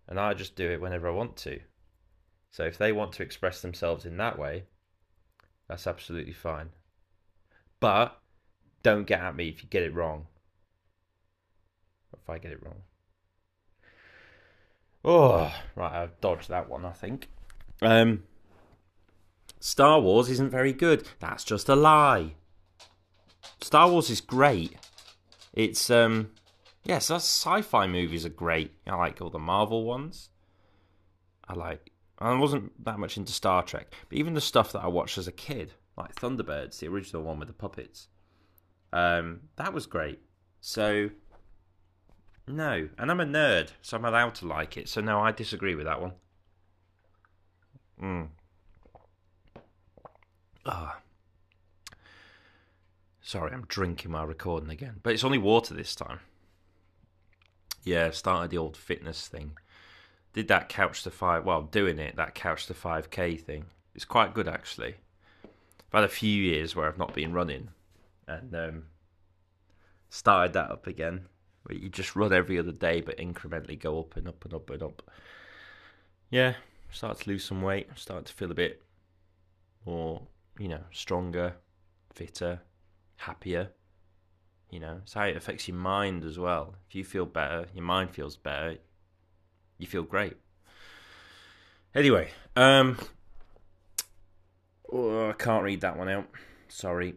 And 0.08 0.20
I 0.20 0.34
just 0.34 0.56
do 0.56 0.70
it 0.70 0.80
whenever 0.80 1.08
I 1.08 1.12
want 1.12 1.36
to. 1.38 1.60
So 2.50 2.64
if 2.64 2.78
they 2.78 2.92
want 2.92 3.12
to 3.14 3.22
express 3.22 3.60
themselves 3.60 4.06
in 4.06 4.16
that 4.18 4.38
way, 4.38 4.64
that's 5.68 5.86
absolutely 5.86 6.32
fine. 6.32 6.70
But 7.80 8.18
don't 8.82 9.06
get 9.06 9.20
at 9.20 9.36
me 9.36 9.48
if 9.48 9.62
you 9.62 9.68
get 9.68 9.82
it 9.82 9.94
wrong. 9.94 10.26
If 12.12 12.30
I 12.30 12.38
get 12.38 12.52
it 12.52 12.62
wrong. 12.62 12.82
Oh, 15.04 15.52
right, 15.74 16.02
I've 16.02 16.20
dodged 16.20 16.48
that 16.48 16.68
one, 16.68 16.84
I 16.84 16.92
think. 16.92 17.28
Um, 17.82 18.24
Star 19.60 20.00
Wars 20.00 20.28
isn't 20.30 20.50
very 20.50 20.72
good. 20.72 21.06
That's 21.20 21.44
just 21.44 21.68
a 21.68 21.76
lie. 21.76 22.34
Star 23.60 23.90
Wars 23.90 24.10
is 24.10 24.20
great. 24.20 24.76
It's 25.52 25.90
um 25.90 26.30
yes, 26.86 27.08
those 27.08 27.24
sci-fi 27.24 27.86
movies 27.86 28.24
are 28.24 28.30
great. 28.30 28.72
I 28.86 28.94
like 28.94 29.20
all 29.20 29.30
the 29.30 29.38
Marvel 29.38 29.84
ones. 29.84 30.30
I 31.48 31.54
like 31.54 31.92
I 32.18 32.34
wasn't 32.34 32.84
that 32.84 32.98
much 32.98 33.16
into 33.16 33.32
Star 33.32 33.62
Trek, 33.62 33.92
but 34.08 34.18
even 34.18 34.34
the 34.34 34.40
stuff 34.40 34.72
that 34.72 34.82
I 34.82 34.88
watched 34.88 35.18
as 35.18 35.28
a 35.28 35.32
kid, 35.32 35.74
like 35.96 36.14
Thunderbirds, 36.14 36.78
the 36.78 36.88
original 36.88 37.22
one 37.22 37.38
with 37.38 37.48
the 37.48 37.54
puppets, 37.54 38.08
um, 38.92 39.40
that 39.56 39.74
was 39.74 39.86
great. 39.86 40.20
So, 40.60 41.10
no, 42.48 42.88
and 42.98 43.10
I'm 43.10 43.20
a 43.20 43.26
nerd, 43.26 43.70
so 43.82 43.96
I'm 43.96 44.04
allowed 44.04 44.34
to 44.36 44.46
like 44.46 44.76
it. 44.76 44.88
So 44.88 45.00
no, 45.00 45.20
I 45.20 45.30
disagree 45.32 45.74
with 45.74 45.86
that 45.86 46.00
one. 46.00 46.12
Hmm. 47.98 48.22
Ah. 50.64 51.00
Sorry, 53.20 53.52
I'm 53.52 53.66
drinking 53.66 54.12
my 54.12 54.24
recording 54.24 54.70
again, 54.70 55.00
but 55.02 55.12
it's 55.12 55.24
only 55.24 55.38
water 55.38 55.74
this 55.74 55.94
time. 55.94 56.20
Yeah, 57.86 58.10
started 58.10 58.50
the 58.50 58.58
old 58.58 58.76
fitness 58.76 59.26
thing 59.26 59.52
did 60.36 60.48
that 60.48 60.68
couch 60.68 61.02
to 61.02 61.10
five. 61.10 61.46
Well, 61.46 61.62
doing 61.62 61.98
it 61.98 62.16
that 62.16 62.34
couch 62.34 62.66
to 62.66 62.74
five 62.74 63.10
k 63.10 63.36
thing. 63.36 63.64
It's 63.94 64.04
quite 64.04 64.34
good 64.34 64.46
actually. 64.46 64.96
I've 65.44 66.00
had 66.00 66.04
a 66.04 66.08
few 66.08 66.30
years 66.30 66.76
where 66.76 66.86
I've 66.86 66.98
not 66.98 67.14
been 67.14 67.32
running, 67.32 67.70
and 68.28 68.54
um, 68.54 68.82
started 70.10 70.52
that 70.52 70.70
up 70.70 70.86
again. 70.86 71.22
Where 71.62 71.78
you 71.78 71.88
just 71.88 72.14
run 72.14 72.34
every 72.34 72.58
other 72.58 72.70
day, 72.70 73.00
but 73.00 73.16
incrementally 73.16 73.80
go 73.80 73.98
up 73.98 74.14
and 74.18 74.28
up 74.28 74.44
and 74.44 74.52
up 74.52 74.68
and 74.68 74.82
up. 74.82 75.10
Yeah, 76.28 76.56
start 76.90 77.18
to 77.20 77.30
lose 77.30 77.44
some 77.44 77.62
weight. 77.62 77.88
Start 77.96 78.26
to 78.26 78.32
feel 78.34 78.50
a 78.50 78.54
bit 78.54 78.82
more, 79.86 80.20
you 80.58 80.68
know, 80.68 80.82
stronger, 80.92 81.54
fitter, 82.12 82.60
happier. 83.16 83.70
You 84.70 84.80
know, 84.80 85.00
it's 85.02 85.14
how 85.14 85.24
it 85.24 85.36
affects 85.36 85.68
your 85.68 85.76
mind 85.76 86.24
as 86.24 86.38
well. 86.38 86.74
If 86.88 86.94
you 86.94 87.04
feel 87.04 87.26
better, 87.26 87.66
your 87.74 87.84
mind 87.84 88.10
feels 88.10 88.36
better 88.36 88.78
you 89.78 89.86
feel 89.86 90.02
great. 90.02 90.36
Anyway, 91.94 92.30
um, 92.54 92.98
oh, 94.92 95.30
I 95.30 95.32
can't 95.32 95.64
read 95.64 95.80
that 95.82 95.96
one 95.96 96.08
out. 96.08 96.28
Sorry. 96.68 97.14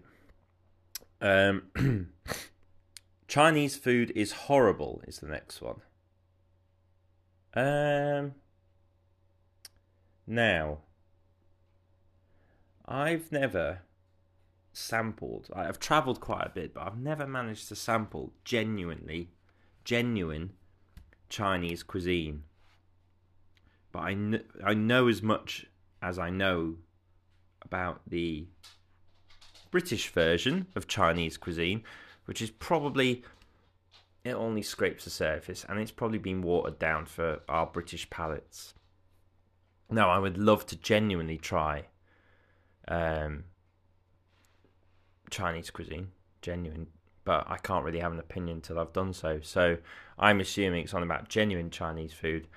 Um, 1.22 1.64
Chinese 3.28 3.76
food 3.76 4.12
is 4.16 4.32
horrible. 4.32 5.02
Is 5.08 5.20
the 5.20 5.28
next 5.28 5.62
one. 5.62 5.82
Um, 7.54 8.36
now, 10.26 10.80
I've 12.86 13.32
never 13.32 13.80
sampled. 14.80 15.50
I've 15.54 15.80
travelled 15.80 16.20
quite 16.20 16.46
a 16.46 16.50
bit, 16.50 16.74
but 16.74 16.88
I've 16.88 16.98
never 16.98 17.28
managed 17.28 17.68
to 17.70 17.76
sample 17.76 18.34
genuinely, 18.44 19.30
genuine 19.84 20.54
Chinese 21.30 21.84
cuisine 21.84 22.44
but 23.92 24.00
I, 24.00 24.14
kn- 24.14 24.44
I 24.64 24.74
know 24.74 25.08
as 25.08 25.22
much 25.22 25.66
as 26.02 26.20
I 26.20 26.30
know 26.30 26.76
about 27.62 28.02
the 28.08 28.48
British 29.72 30.10
version 30.10 30.68
of 30.76 30.88
Chinese 30.88 31.38
cuisine, 31.38 31.84
which 32.26 32.42
is 32.42 32.50
probably 32.50 33.24
it 34.24 34.34
only 34.34 34.62
scrapes 34.62 35.06
the 35.06 35.10
surface 35.10 35.66
and 35.68 35.80
it's 35.80 35.92
probably 35.92 36.18
been 36.18 36.42
watered 36.42 36.78
down 36.78 37.06
for 37.06 37.40
our 37.48 37.66
British 37.66 38.10
palates. 38.10 38.74
Now, 39.90 40.10
I 40.10 40.20
would 40.20 40.38
love 40.38 40.66
to 40.68 40.76
genuinely 40.76 41.38
try 41.38 41.86
um, 42.88 43.46
Chinese 45.30 45.70
cuisine, 45.70 46.10
genuine, 46.42 46.88
but 47.26 47.46
I 47.50 47.58
can't 47.58 47.86
really 47.86 48.00
have 48.00 48.12
an 48.12 48.20
opinion 48.20 48.62
till 48.62 48.80
I've 48.80 48.94
done 48.94 49.14
so. 49.14 49.40
So 49.42 49.78
I'm 50.18 50.40
assuming 50.40 50.84
it's 50.84 50.94
on 50.94 51.04
about 51.04 51.30
genuine 51.30 51.70
Chinese 51.70 52.14
food 52.14 52.48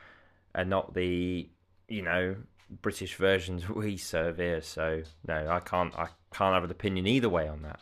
and 0.55 0.69
not 0.71 0.95
the 0.95 1.49
you 1.89 2.03
know 2.03 2.37
British 2.81 3.17
versions 3.17 3.69
we 3.69 3.97
serve 3.97 4.39
here. 4.39 4.63
So 4.63 5.03
no, 5.27 5.49
I 5.49 5.61
can't 5.61 5.95
I 5.97 6.09
can't 6.33 6.55
have 6.55 6.65
an 6.65 6.71
opinion 6.71 7.07
either 7.07 7.29
way 7.29 7.49
on 7.49 7.63
that. 7.63 7.81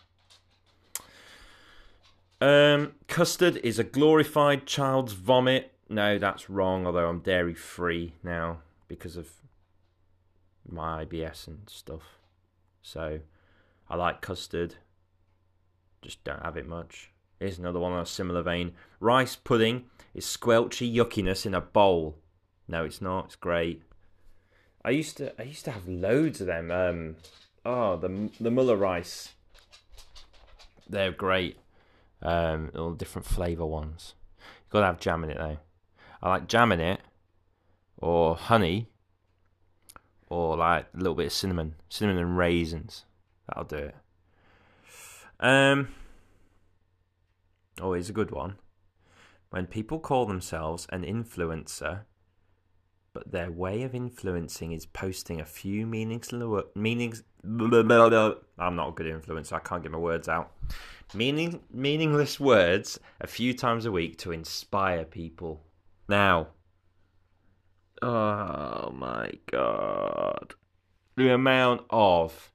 Um, 2.43 2.95
custard 3.07 3.59
is 3.59 3.79
a 3.79 3.85
glorified 3.85 4.67
child's 4.67 5.13
vomit. 5.13 5.73
No, 5.89 6.19
that's 6.19 6.49
wrong. 6.49 6.87
Although 6.87 7.09
I'm 7.09 7.21
dairy 7.21 7.55
free 7.55 8.15
now 8.23 8.61
because 8.89 9.17
of 9.17 9.29
my 10.69 11.05
IBS 11.05 11.47
and 11.47 11.69
stuff. 11.69 12.19
So 12.83 13.21
I 13.91 13.97
like 13.97 14.21
custard. 14.21 14.77
Just 16.01 16.23
don't 16.23 16.43
have 16.45 16.57
it 16.57 16.69
much. 16.69 17.11
Here's 17.41 17.59
another 17.59 17.81
one 17.81 17.93
on 17.93 18.03
a 18.03 18.07
similar 18.07 18.43
vein. 18.43 18.73
Rice 19.01 19.35
pudding 19.35 19.87
is 20.15 20.25
squelchy 20.25 20.95
yuckiness 20.95 21.45
in 21.45 21.55
a 21.55 21.61
bowl. 21.61 22.19
No, 22.69 22.85
it's 22.85 23.03
not. 23.03 23.27
It's 23.27 23.37
great. 23.37 23.83
I 24.85 24.91
used 24.91 25.17
to 25.17 25.39
I 25.41 25.45
used 25.45 25.65
to 25.65 25.73
have 25.73 25.89
loads 25.89 26.41
of 26.41 26.47
them. 26.47 26.71
Um, 26.71 27.17
oh, 27.65 27.97
the 27.97 28.31
the 28.41 28.51
Muller 28.51 28.77
rice. 28.77 29.31
They're 30.89 31.13
great. 31.13 31.59
Um, 32.23 32.71
all 32.77 32.93
different 32.93 33.27
flavour 33.27 33.67
ones. 33.67 34.15
You've 34.39 34.71
gotta 34.71 34.87
have 34.87 35.01
jam 35.01 35.25
in 35.25 35.31
it 35.31 35.39
though. 35.39 35.59
I 36.23 36.29
like 36.29 36.49
jam 36.49 36.73
in 36.73 36.81
it, 36.81 37.01
or 37.97 38.37
honey, 38.37 38.89
or 40.29 40.57
like 40.57 40.87
a 40.95 40.97
little 40.97 41.15
bit 41.15 41.27
of 41.27 41.33
cinnamon, 41.33 41.75
cinnamon 41.89 42.23
and 42.23 42.37
raisins. 42.37 43.05
That'll 43.51 43.65
do 43.65 43.77
it. 43.77 43.95
Um. 45.39 45.89
Oh, 47.81 47.93
here's 47.93 48.11
a 48.11 48.15
good 48.15 48.31
one. 48.31 48.57
When 49.51 49.67
people 49.67 49.99
call 49.99 50.27
themselves 50.27 50.87
an 50.91 51.03
influencer 51.03 52.05
but 53.13 53.33
their 53.33 53.51
way 53.51 53.83
of 53.83 53.95
influencing 53.95 54.73
is 54.73 54.87
posting 54.87 55.41
a 55.41 55.45
few 55.45 55.87
meanings 55.87 56.33
meanings 56.75 57.25
I'm 57.43 58.77
not 58.77 58.89
a 58.89 58.93
good 58.93 59.07
influencer, 59.07 59.55
I 59.55 59.59
can't 59.61 59.83
get 59.83 59.93
my 59.93 59.99
words 59.99 60.29
out. 60.29 60.53
Meaning 61.15 61.61
meaningless 61.73 62.39
words 62.39 63.01
a 63.21 63.27
few 63.27 63.53
times 63.53 63.85
a 63.85 63.93
week 63.93 64.19
to 64.19 64.31
inspire 64.31 65.05
people. 65.05 65.65
Now, 66.09 66.49
oh 68.01 68.91
my 68.95 69.33
god, 69.51 70.55
the 71.17 71.33
amount 71.33 71.83
of 71.91 72.53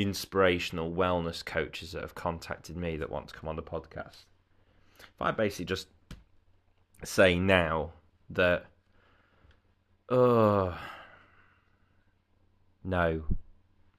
inspirational 0.00 0.90
wellness 0.90 1.44
coaches 1.44 1.92
that 1.92 2.02
have 2.02 2.14
contacted 2.14 2.76
me 2.76 2.96
that 2.96 3.10
want 3.10 3.28
to 3.28 3.34
come 3.34 3.48
on 3.48 3.56
the 3.56 3.62
podcast. 3.62 4.24
If 4.98 5.20
I 5.20 5.30
basically 5.30 5.66
just 5.66 5.88
say 7.04 7.38
now 7.38 7.92
that, 8.30 8.66
uh, 10.08 10.74
no, 12.84 13.24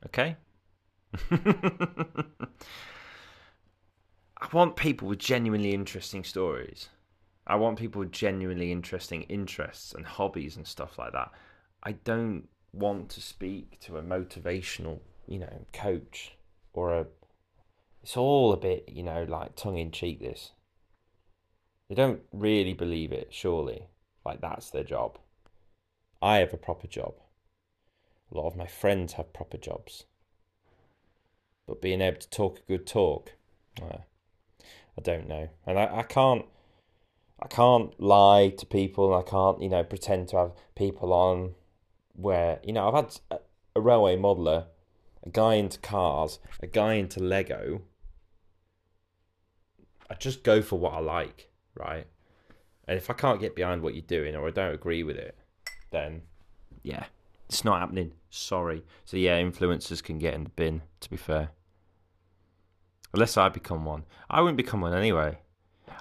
okay. 0.08 0.38
I 4.42 4.48
want 4.52 4.76
people 4.76 5.08
with 5.08 5.20
genuinely 5.20 5.72
interesting 5.72 6.24
stories. 6.24 6.90
I 7.46 7.56
want 7.56 7.78
people 7.78 8.00
with 8.00 8.12
genuinely 8.12 8.72
interesting 8.72 9.24
interests 9.24 9.94
and 9.94 10.06
hobbies 10.06 10.58
and 10.58 10.66
stuff 10.66 10.98
like 10.98 11.14
that. 11.14 11.32
I 11.84 11.92
don't 11.94 12.48
want 12.74 13.10
to 13.10 13.22
speak 13.22 13.80
to 13.82 13.98
a 13.98 14.02
motivational, 14.02 15.00
you 15.32 15.40
know, 15.40 15.66
coach 15.74 16.34
or 16.74 16.94
a. 16.94 17.06
It's 18.04 18.18
all 18.18 18.52
a 18.52 18.58
bit, 18.58 18.86
you 18.88 19.04
know, 19.04 19.24
like 19.24 19.56
tongue 19.56 19.78
in 19.78 19.92
cheek. 19.92 20.20
This. 20.20 20.52
They 21.88 21.96
don't 21.96 22.22
really 22.32 22.74
believe 22.74 23.12
it, 23.12 23.30
surely. 23.32 23.88
Like 24.26 24.42
that's 24.42 24.70
their 24.70 24.84
job. 24.84 25.18
I 26.22 26.38
have 26.38 26.54
a 26.54 26.58
proper 26.58 26.88
job. 26.88 27.16
A 28.32 28.38
lot 28.38 28.48
of 28.48 28.56
my 28.56 28.68
friends 28.68 29.14
have 29.14 29.34
proper 29.34 29.58
jobs. 29.58 30.06
But 31.68 31.82
being 31.82 32.02
able 32.02 32.20
to 32.20 32.30
talk 32.30 32.60
a 32.60 32.68
good 32.68 32.88
talk, 32.88 33.34
uh, 33.82 33.98
I 34.98 35.02
don't 35.02 35.28
know. 35.28 35.50
And 35.66 35.80
I, 35.80 36.00
I 36.00 36.04
can't 36.04 36.46
I 37.42 37.48
can't 37.48 38.00
lie 38.00 38.50
to 38.58 38.66
people. 38.66 39.16
I 39.16 39.24
can't, 39.24 39.62
you 39.62 39.70
know, 39.70 39.84
pretend 39.84 40.30
to 40.30 40.38
have 40.38 40.52
people 40.76 41.12
on 41.12 41.56
where, 42.14 42.60
you 42.64 42.74
know, 42.74 42.88
I've 42.88 42.94
had 42.94 43.20
a, 43.32 43.40
a 43.76 43.82
railway 43.82 44.16
modeler, 44.16 44.66
a 45.24 45.30
guy 45.30 45.56
into 45.56 45.80
cars, 45.80 46.40
a 46.62 46.68
guy 46.68 46.94
into 46.94 47.20
Lego. 47.20 47.82
I 50.10 50.16
just 50.16 50.44
go 50.44 50.62
for 50.62 50.78
what 50.78 50.94
I 50.94 51.00
like, 51.00 51.50
right? 51.76 52.08
And 52.88 52.98
if 52.98 53.10
I 53.10 53.14
can't 53.14 53.40
get 53.40 53.56
behind 53.56 53.82
what 53.82 53.94
you're 53.94 54.02
doing 54.02 54.36
or 54.36 54.48
I 54.48 54.52
don't 54.52 54.74
agree 54.74 55.04
with 55.04 55.16
it, 55.16 55.38
then 55.92 56.24
yeah, 56.84 57.06
it's 57.48 57.64
not 57.64 57.80
happening. 57.80 58.14
Sorry. 58.30 58.84
So 59.06 59.18
yeah, 59.18 59.40
influencers 59.40 60.04
can 60.04 60.18
get 60.18 60.34
in 60.34 60.44
the 60.44 60.50
bin, 60.50 60.82
to 61.02 61.10
be 61.10 61.18
fair. 61.18 61.50
Unless 63.14 63.38
I 63.38 63.50
become 63.50 63.86
one. 63.86 64.04
I 64.30 64.42
wouldn't 64.42 64.58
become 64.58 64.82
one 64.82 64.94
anyway. 64.94 65.40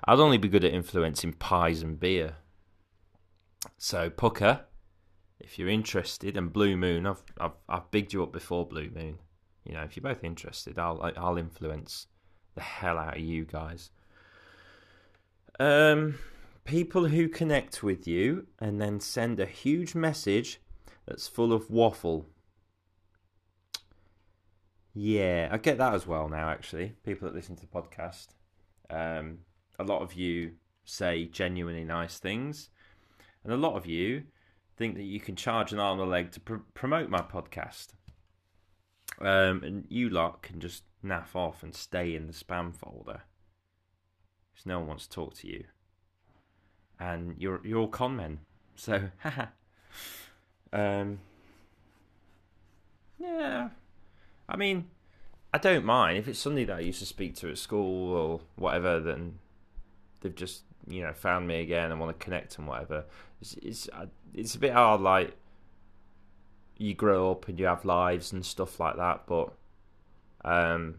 I'd 0.04 0.18
only 0.18 0.38
be 0.38 0.48
good 0.48 0.64
at 0.64 0.72
influencing 0.72 1.34
pies 1.34 1.82
and 1.82 1.98
beer. 1.98 2.36
So 3.76 4.10
Pukka, 4.10 4.62
if 5.40 5.58
you're 5.58 5.68
interested, 5.68 6.36
and 6.36 6.52
Blue 6.52 6.76
Moon, 6.76 7.06
I've 7.06 7.22
I've 7.40 7.56
I've 7.68 7.90
bigged 7.90 8.12
you 8.12 8.22
up 8.22 8.32
before 8.32 8.66
Blue 8.66 8.90
Moon. 8.90 9.18
You 9.64 9.74
know, 9.74 9.82
if 9.82 9.96
you're 9.96 10.02
both 10.02 10.24
interested, 10.24 10.78
I'll 10.78 11.12
I'll 11.16 11.38
influence 11.38 12.06
the 12.54 12.60
hell 12.60 12.98
out 12.98 13.16
of 13.16 13.22
you 13.22 13.44
guys. 13.44 13.90
Um, 15.58 16.18
people 16.64 17.06
who 17.06 17.28
connect 17.28 17.82
with 17.82 18.06
you 18.06 18.46
and 18.58 18.80
then 18.80 19.00
send 19.00 19.40
a 19.40 19.46
huge 19.46 19.94
message 19.94 20.60
that's 21.06 21.28
full 21.28 21.52
of 21.52 21.70
waffle. 21.70 22.26
Yeah, 24.94 25.48
I 25.52 25.58
get 25.58 25.78
that 25.78 25.94
as 25.94 26.06
well 26.06 26.28
now. 26.28 26.48
Actually, 26.48 26.94
people 27.04 27.28
that 27.28 27.34
listen 27.34 27.56
to 27.56 27.62
the 27.62 27.66
podcast. 27.66 28.28
Um, 28.88 29.38
a 29.78 29.84
lot 29.84 30.02
of 30.02 30.14
you 30.14 30.52
say 30.84 31.26
genuinely 31.26 31.84
nice 31.84 32.18
things, 32.18 32.70
and 33.44 33.52
a 33.52 33.56
lot 33.56 33.76
of 33.76 33.86
you 33.86 34.24
think 34.80 34.96
that 34.96 35.02
you 35.02 35.20
can 35.20 35.36
charge 35.36 35.74
an 35.74 35.78
arm 35.78 36.00
and 36.00 36.08
a 36.08 36.10
leg 36.10 36.32
to 36.32 36.40
pr- 36.40 36.54
promote 36.72 37.10
my 37.10 37.20
podcast. 37.20 37.88
Um, 39.20 39.62
and 39.62 39.84
you 39.90 40.08
lot 40.08 40.40
can 40.40 40.58
just 40.58 40.84
naff 41.04 41.34
off 41.36 41.62
and 41.62 41.74
stay 41.74 42.14
in 42.16 42.26
the 42.26 42.32
spam 42.32 42.74
folder 42.74 43.20
because 44.50 44.64
no 44.64 44.78
one 44.78 44.88
wants 44.88 45.06
to 45.06 45.12
talk 45.14 45.34
to 45.34 45.48
you, 45.48 45.64
and 46.98 47.34
you're 47.36 47.60
you're 47.62 47.80
all 47.80 47.88
con 47.88 48.16
men. 48.16 48.38
So, 48.74 49.10
haha. 49.18 49.46
um, 50.72 51.18
yeah, 53.18 53.68
I 54.48 54.56
mean, 54.56 54.86
I 55.52 55.58
don't 55.58 55.84
mind 55.84 56.16
if 56.16 56.26
it's 56.26 56.38
somebody 56.38 56.64
that 56.64 56.78
I 56.78 56.80
used 56.80 57.00
to 57.00 57.06
speak 57.06 57.34
to 57.36 57.50
at 57.50 57.58
school 57.58 58.14
or 58.14 58.40
whatever. 58.56 58.98
Then 58.98 59.40
they've 60.22 60.34
just 60.34 60.62
you 60.88 61.02
know 61.02 61.12
found 61.12 61.46
me 61.46 61.60
again 61.60 61.90
and 61.90 62.00
want 62.00 62.18
to 62.18 62.24
connect 62.24 62.56
and 62.56 62.66
whatever. 62.66 63.04
It's 63.40 63.54
it's, 63.54 63.88
uh, 63.92 64.06
it's 64.34 64.54
a 64.54 64.58
bit 64.58 64.72
hard. 64.72 65.00
Like 65.00 65.36
you 66.76 66.94
grow 66.94 67.30
up 67.30 67.48
and 67.48 67.58
you 67.58 67.66
have 67.66 67.84
lives 67.84 68.32
and 68.32 68.44
stuff 68.44 68.80
like 68.80 68.96
that, 68.96 69.26
but 69.26 69.52
um, 70.44 70.96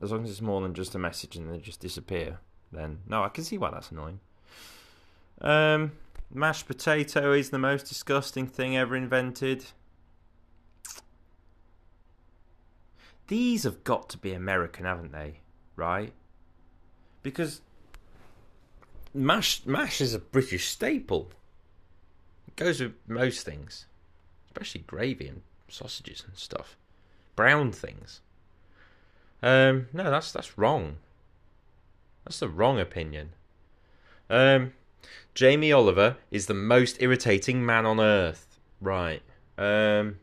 as 0.00 0.10
long 0.10 0.24
as 0.24 0.30
it's 0.30 0.40
more 0.40 0.60
than 0.60 0.74
just 0.74 0.94
a 0.94 0.98
message 0.98 1.36
and 1.36 1.52
they 1.52 1.58
just 1.58 1.80
disappear, 1.80 2.38
then 2.72 3.00
no, 3.06 3.22
I 3.22 3.28
can 3.28 3.44
see 3.44 3.58
why 3.58 3.70
that's 3.70 3.90
annoying. 3.90 4.20
Um, 5.40 5.92
mashed 6.32 6.66
potato 6.66 7.32
is 7.32 7.50
the 7.50 7.58
most 7.58 7.86
disgusting 7.86 8.46
thing 8.46 8.76
ever 8.76 8.96
invented. 8.96 9.66
These 13.26 13.64
have 13.64 13.84
got 13.84 14.08
to 14.10 14.18
be 14.18 14.32
American, 14.32 14.86
haven't 14.86 15.12
they? 15.12 15.40
Right? 15.76 16.12
because 17.22 17.60
mash 19.14 19.64
mash 19.66 20.00
is 20.00 20.14
a 20.14 20.18
British 20.18 20.68
staple. 20.68 21.30
It 22.46 22.56
goes 22.56 22.80
with 22.80 22.94
most 23.06 23.44
things, 23.44 23.86
especially 24.46 24.82
gravy 24.82 25.28
and 25.28 25.42
sausages 25.68 26.24
and 26.26 26.36
stuff. 26.36 26.76
Brown 27.36 27.72
things. 27.72 28.20
Um, 29.42 29.88
no, 29.92 30.10
that's 30.10 30.32
that's 30.32 30.58
wrong. 30.58 30.96
That's 32.24 32.40
the 32.40 32.48
wrong 32.48 32.78
opinion. 32.78 33.30
Um, 34.28 34.72
Jamie 35.34 35.72
Oliver 35.72 36.16
is 36.30 36.46
the 36.46 36.54
most 36.54 37.00
irritating 37.00 37.64
man 37.64 37.86
on 37.86 38.00
earth. 38.00 38.58
Right. 38.80 39.22
Um, 39.56 40.18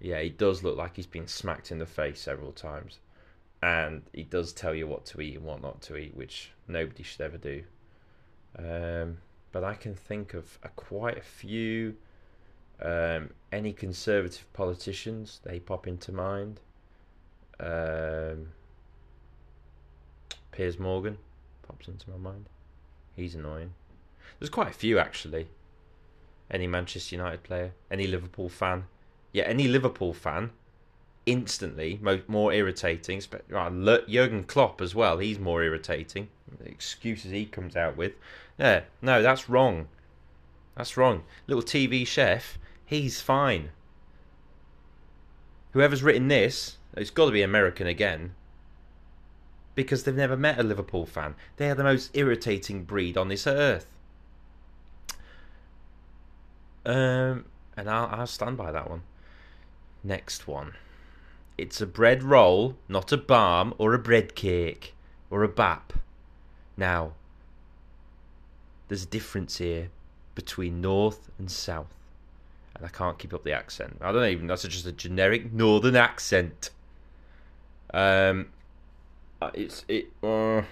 yeah, 0.00 0.20
he 0.20 0.30
does 0.30 0.62
look 0.62 0.76
like 0.76 0.96
he's 0.96 1.06
been 1.06 1.28
smacked 1.28 1.70
in 1.70 1.78
the 1.78 1.86
face 1.86 2.20
several 2.20 2.52
times 2.52 2.98
and 3.62 4.02
he 4.12 4.24
does 4.24 4.52
tell 4.52 4.74
you 4.74 4.86
what 4.86 5.06
to 5.06 5.20
eat 5.20 5.36
and 5.36 5.44
what 5.44 5.62
not 5.62 5.80
to 5.82 5.96
eat, 5.96 6.16
which 6.16 6.50
nobody 6.66 7.02
should 7.02 7.20
ever 7.20 7.38
do. 7.38 7.62
Um, 8.58 9.18
but 9.52 9.62
I 9.62 9.74
can 9.74 9.94
think 9.94 10.34
of 10.34 10.58
a, 10.62 10.68
quite 10.70 11.16
a 11.16 11.22
few. 11.22 11.96
Um, 12.80 13.30
any 13.52 13.72
conservative 13.72 14.52
politicians 14.52 15.40
they 15.44 15.60
pop 15.60 15.86
into 15.86 16.10
mind. 16.10 16.60
Um, 17.60 18.48
Piers 20.50 20.78
Morgan 20.78 21.18
pops 21.66 21.86
into 21.86 22.10
my 22.10 22.16
mind. 22.16 22.48
He's 23.14 23.36
annoying. 23.36 23.74
There's 24.40 24.50
quite 24.50 24.68
a 24.68 24.74
few 24.74 24.98
actually. 24.98 25.46
Any 26.50 26.66
Manchester 26.66 27.14
United 27.14 27.44
player, 27.44 27.72
any 27.90 28.08
Liverpool 28.08 28.48
fan. 28.48 28.84
Yeah, 29.32 29.44
any 29.44 29.68
Liverpool 29.68 30.12
fan 30.12 30.50
instantly 31.26 32.00
more 32.26 32.52
irritating. 32.52 33.22
Jurgen 33.50 34.44
Klopp 34.44 34.80
as 34.80 34.94
well. 34.94 35.18
He's 35.18 35.38
more 35.38 35.62
irritating. 35.62 36.28
The 36.58 36.68
excuses 36.68 37.30
he 37.30 37.46
comes 37.46 37.76
out 37.76 37.96
with. 37.96 38.12
Yeah, 38.58 38.82
no, 39.00 39.22
that's 39.22 39.48
wrong. 39.48 39.88
That's 40.76 40.96
wrong. 40.96 41.24
Little 41.46 41.62
TV 41.62 42.06
chef, 42.06 42.58
he's 42.84 43.20
fine. 43.20 43.70
Whoever's 45.72 46.02
written 46.02 46.28
this, 46.28 46.76
it's 46.96 47.10
got 47.10 47.26
to 47.26 47.32
be 47.32 47.42
American 47.42 47.86
again. 47.86 48.34
Because 49.74 50.04
they've 50.04 50.14
never 50.14 50.36
met 50.36 50.58
a 50.58 50.62
Liverpool 50.62 51.06
fan. 51.06 51.34
They 51.56 51.70
are 51.70 51.74
the 51.74 51.84
most 51.84 52.10
irritating 52.14 52.84
breed 52.84 53.16
on 53.16 53.28
this 53.28 53.46
earth. 53.46 53.86
Um, 56.84 57.46
and 57.76 57.88
I'll, 57.88 58.06
I'll 58.06 58.26
stand 58.26 58.58
by 58.58 58.70
that 58.70 58.90
one. 58.90 59.02
Next 60.04 60.46
one. 60.46 60.74
It's 61.58 61.80
a 61.80 61.86
bread 61.86 62.22
roll, 62.22 62.76
not 62.88 63.12
a 63.12 63.16
barm 63.16 63.74
or 63.78 63.94
a 63.94 63.98
bread 63.98 64.34
cake 64.34 64.94
or 65.30 65.42
a 65.42 65.48
bap. 65.48 65.92
Now, 66.76 67.12
there's 68.88 69.04
a 69.04 69.06
difference 69.06 69.58
here 69.58 69.90
between 70.34 70.80
north 70.80 71.30
and 71.38 71.50
south. 71.50 71.94
And 72.74 72.86
I 72.86 72.88
can't 72.88 73.18
keep 73.18 73.34
up 73.34 73.44
the 73.44 73.52
accent. 73.52 73.98
I 74.00 74.12
don't 74.12 74.24
even, 74.28 74.46
that's 74.46 74.62
just 74.62 74.86
a 74.86 74.92
generic 74.92 75.52
northern 75.52 75.94
accent. 75.96 76.70
Um, 77.92 78.48
uh, 79.40 79.50
it's, 79.52 79.84
it, 79.88 80.08
uh, 80.22 80.62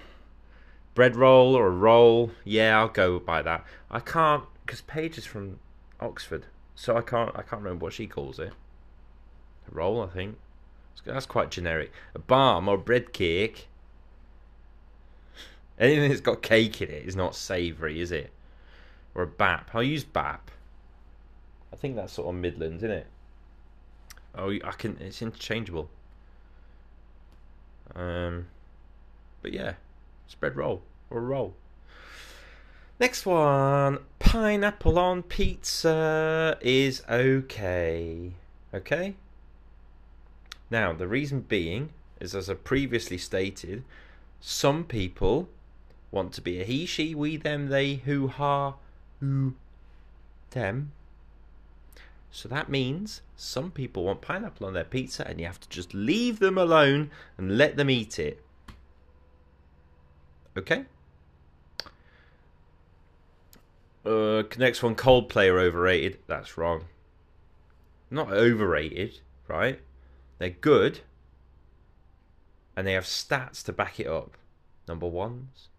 bread 0.95 1.15
roll 1.15 1.55
or 1.55 1.67
a 1.67 1.71
roll. 1.71 2.31
Yeah, 2.43 2.79
I'll 2.79 2.87
go 2.87 3.19
by 3.19 3.43
that. 3.43 3.63
I 3.91 3.99
can't, 3.99 4.43
because 4.65 4.81
Paige 4.81 5.19
is 5.19 5.25
from 5.25 5.59
Oxford. 5.99 6.47
So 6.75 6.97
I 6.97 7.01
can't, 7.01 7.29
I 7.35 7.43
can't 7.43 7.61
remember 7.61 7.85
what 7.85 7.93
she 7.93 8.07
calls 8.07 8.39
it. 8.39 8.53
A 9.71 9.75
roll, 9.75 10.01
I 10.01 10.07
think. 10.07 10.37
That's 11.05 11.25
quite 11.25 11.51
generic. 11.51 11.91
A 12.13 12.19
barm 12.19 12.67
or 12.67 12.77
bread 12.77 13.13
cake. 13.13 13.67
Anything 15.79 16.09
that's 16.09 16.21
got 16.21 16.41
cake 16.41 16.81
in 16.81 16.89
it 16.89 17.05
is 17.05 17.15
not 17.15 17.35
savoury, 17.35 17.99
is 17.99 18.11
it? 18.11 18.31
Or 19.15 19.23
a 19.23 19.27
bap. 19.27 19.71
I'll 19.73 19.81
use 19.81 20.03
bap. 20.03 20.51
I 21.73 21.75
think 21.75 21.95
that's 21.95 22.13
sort 22.13 22.27
of 22.27 22.39
Midlands, 22.39 22.83
isn't 22.83 22.97
it? 22.97 23.07
Oh, 24.35 24.51
I 24.51 24.71
can. 24.77 24.97
It's 24.99 25.21
interchangeable. 25.21 25.89
Um, 27.95 28.47
but 29.41 29.53
yeah, 29.53 29.73
spread 30.27 30.55
roll 30.55 30.81
or 31.09 31.17
a 31.17 31.21
roll. 31.21 31.53
Next 32.99 33.25
one, 33.25 33.99
pineapple 34.19 34.99
on 34.99 35.23
pizza 35.23 36.57
is 36.61 37.01
okay. 37.09 38.33
Okay. 38.73 39.15
Now 40.71 40.93
the 40.93 41.07
reason 41.07 41.41
being 41.41 41.89
is, 42.19 42.33
as 42.33 42.49
I 42.49 42.53
previously 42.53 43.17
stated, 43.17 43.83
some 44.39 44.85
people 44.85 45.49
want 46.09 46.33
to 46.33 46.41
be 46.41 46.59
a 46.59 46.63
he, 46.63 46.85
she, 46.85 47.13
we, 47.13 47.35
them, 47.37 47.67
they, 47.67 47.95
who, 47.95 48.29
ha, 48.29 48.75
who, 49.19 49.53
them. 50.51 50.93
So 52.31 52.47
that 52.47 52.69
means 52.69 53.21
some 53.35 53.71
people 53.71 54.05
want 54.05 54.21
pineapple 54.21 54.65
on 54.65 54.73
their 54.73 54.85
pizza 54.85 55.27
and 55.27 55.39
you 55.39 55.45
have 55.45 55.59
to 55.59 55.69
just 55.69 55.93
leave 55.93 56.39
them 56.39 56.57
alone 56.57 57.11
and 57.37 57.57
let 57.57 57.75
them 57.75 57.89
eat 57.89 58.17
it. 58.17 58.41
Okay? 60.57 60.85
Uh, 64.05 64.43
next 64.57 64.81
one 64.81 64.95
Coldplay 64.95 65.49
are 65.51 65.59
overrated. 65.59 66.19
That's 66.27 66.57
wrong. 66.57 66.85
Not 68.09 68.31
overrated, 68.31 69.19
right? 69.47 69.79
They're 70.41 70.49
good. 70.49 71.01
And 72.75 72.87
they 72.87 72.93
have 72.93 73.03
stats 73.03 73.63
to 73.65 73.73
back 73.73 73.99
it 73.99 74.07
up. 74.07 74.37
Number 74.87 75.05
ones, 75.05 75.69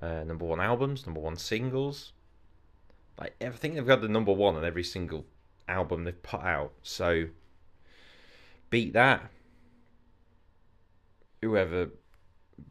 uh, 0.00 0.24
number 0.24 0.46
one 0.46 0.60
albums, 0.60 1.04
number 1.04 1.20
one 1.20 1.36
singles. 1.36 2.14
Like 3.18 3.34
I 3.38 3.50
think 3.50 3.74
they've 3.74 3.86
got 3.86 4.00
the 4.00 4.08
number 4.08 4.32
one 4.32 4.56
on 4.56 4.64
every 4.64 4.82
single 4.82 5.26
album 5.68 6.04
they've 6.04 6.22
put 6.22 6.40
out. 6.40 6.72
So 6.82 7.26
beat 8.70 8.94
that. 8.94 9.30
Whoever 11.42 11.90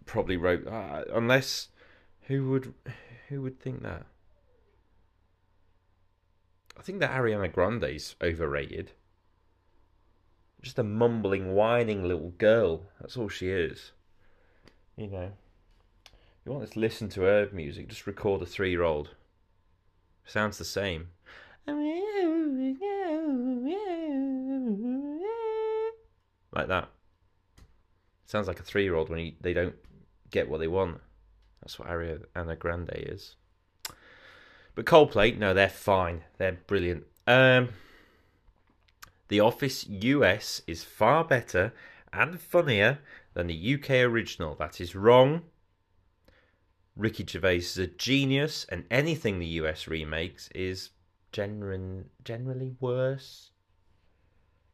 probably 0.08 0.38
wrote, 0.38 0.66
uh, 0.66 1.04
unless 1.14 1.68
who 2.22 2.50
would 2.50 2.74
who 3.28 3.44
would 3.44 3.60
think 3.60 3.84
that? 3.84 4.08
I 6.76 6.82
think 6.82 7.00
that 7.00 7.12
Ariana 7.12 7.54
Grande's 7.54 8.16
overrated. 8.24 8.94
Just 10.62 10.80
a 10.80 10.84
mumbling, 10.84 11.54
whining 11.54 12.04
little 12.04 12.32
girl. 12.32 12.84
That's 13.00 13.16
all 13.16 13.30
she 13.30 13.50
is. 13.50 13.92
You 14.98 15.08
know. 15.08 15.32
You 16.46 16.52
want 16.52 16.72
to 16.72 16.80
listen 16.80 17.10
to 17.10 17.22
her 17.22 17.50
music, 17.52 17.90
just 17.90 18.08
record 18.08 18.42
a 18.42 18.46
three 18.46 18.72
year 18.72 18.84
old. 18.84 19.10
Sounds 20.26 20.58
the 20.58 20.66
same. 20.66 21.10
Like 26.52 26.68
that. 26.68 26.90
Sounds 28.26 28.48
like 28.48 28.60
a 28.60 28.64
three 28.64 28.84
year 28.84 28.96
old 28.96 29.10
when 29.10 29.20
he, 29.20 29.38
they 29.42 29.54
don't 29.54 29.76
get 30.32 30.50
what 30.50 30.60
they 30.60 30.68
want. 30.68 31.00
That's 31.62 31.78
what 31.78 31.90
Ariana 31.90 32.58
Grande 32.58 32.92
is. 32.94 33.36
But 34.76 34.86
Coldplay, 34.86 35.38
no, 35.38 35.54
they're 35.54 35.70
fine. 35.70 36.24
They're 36.38 36.60
brilliant. 36.68 37.06
Um, 37.28 37.70
the 39.30 39.40
Office 39.40 39.88
US 39.88 40.62
is 40.68 40.84
far 40.84 41.24
better 41.24 41.74
and 42.12 42.40
funnier 42.40 43.00
than 43.34 43.48
the 43.48 43.76
UK 43.76 43.92
original. 44.02 44.56
That 44.56 44.82
is 44.82 44.96
wrong. 44.96 45.44
Ricky 46.96 47.26
Gervais 47.26 47.58
is 47.58 47.78
a 47.78 47.88
genius, 47.88 48.66
and 48.70 48.84
anything 48.92 49.40
the 49.40 49.46
US 49.62 49.88
remakes 49.88 50.50
is 50.54 50.90
genuine, 51.32 52.10
generally 52.24 52.76
worse. 52.80 53.52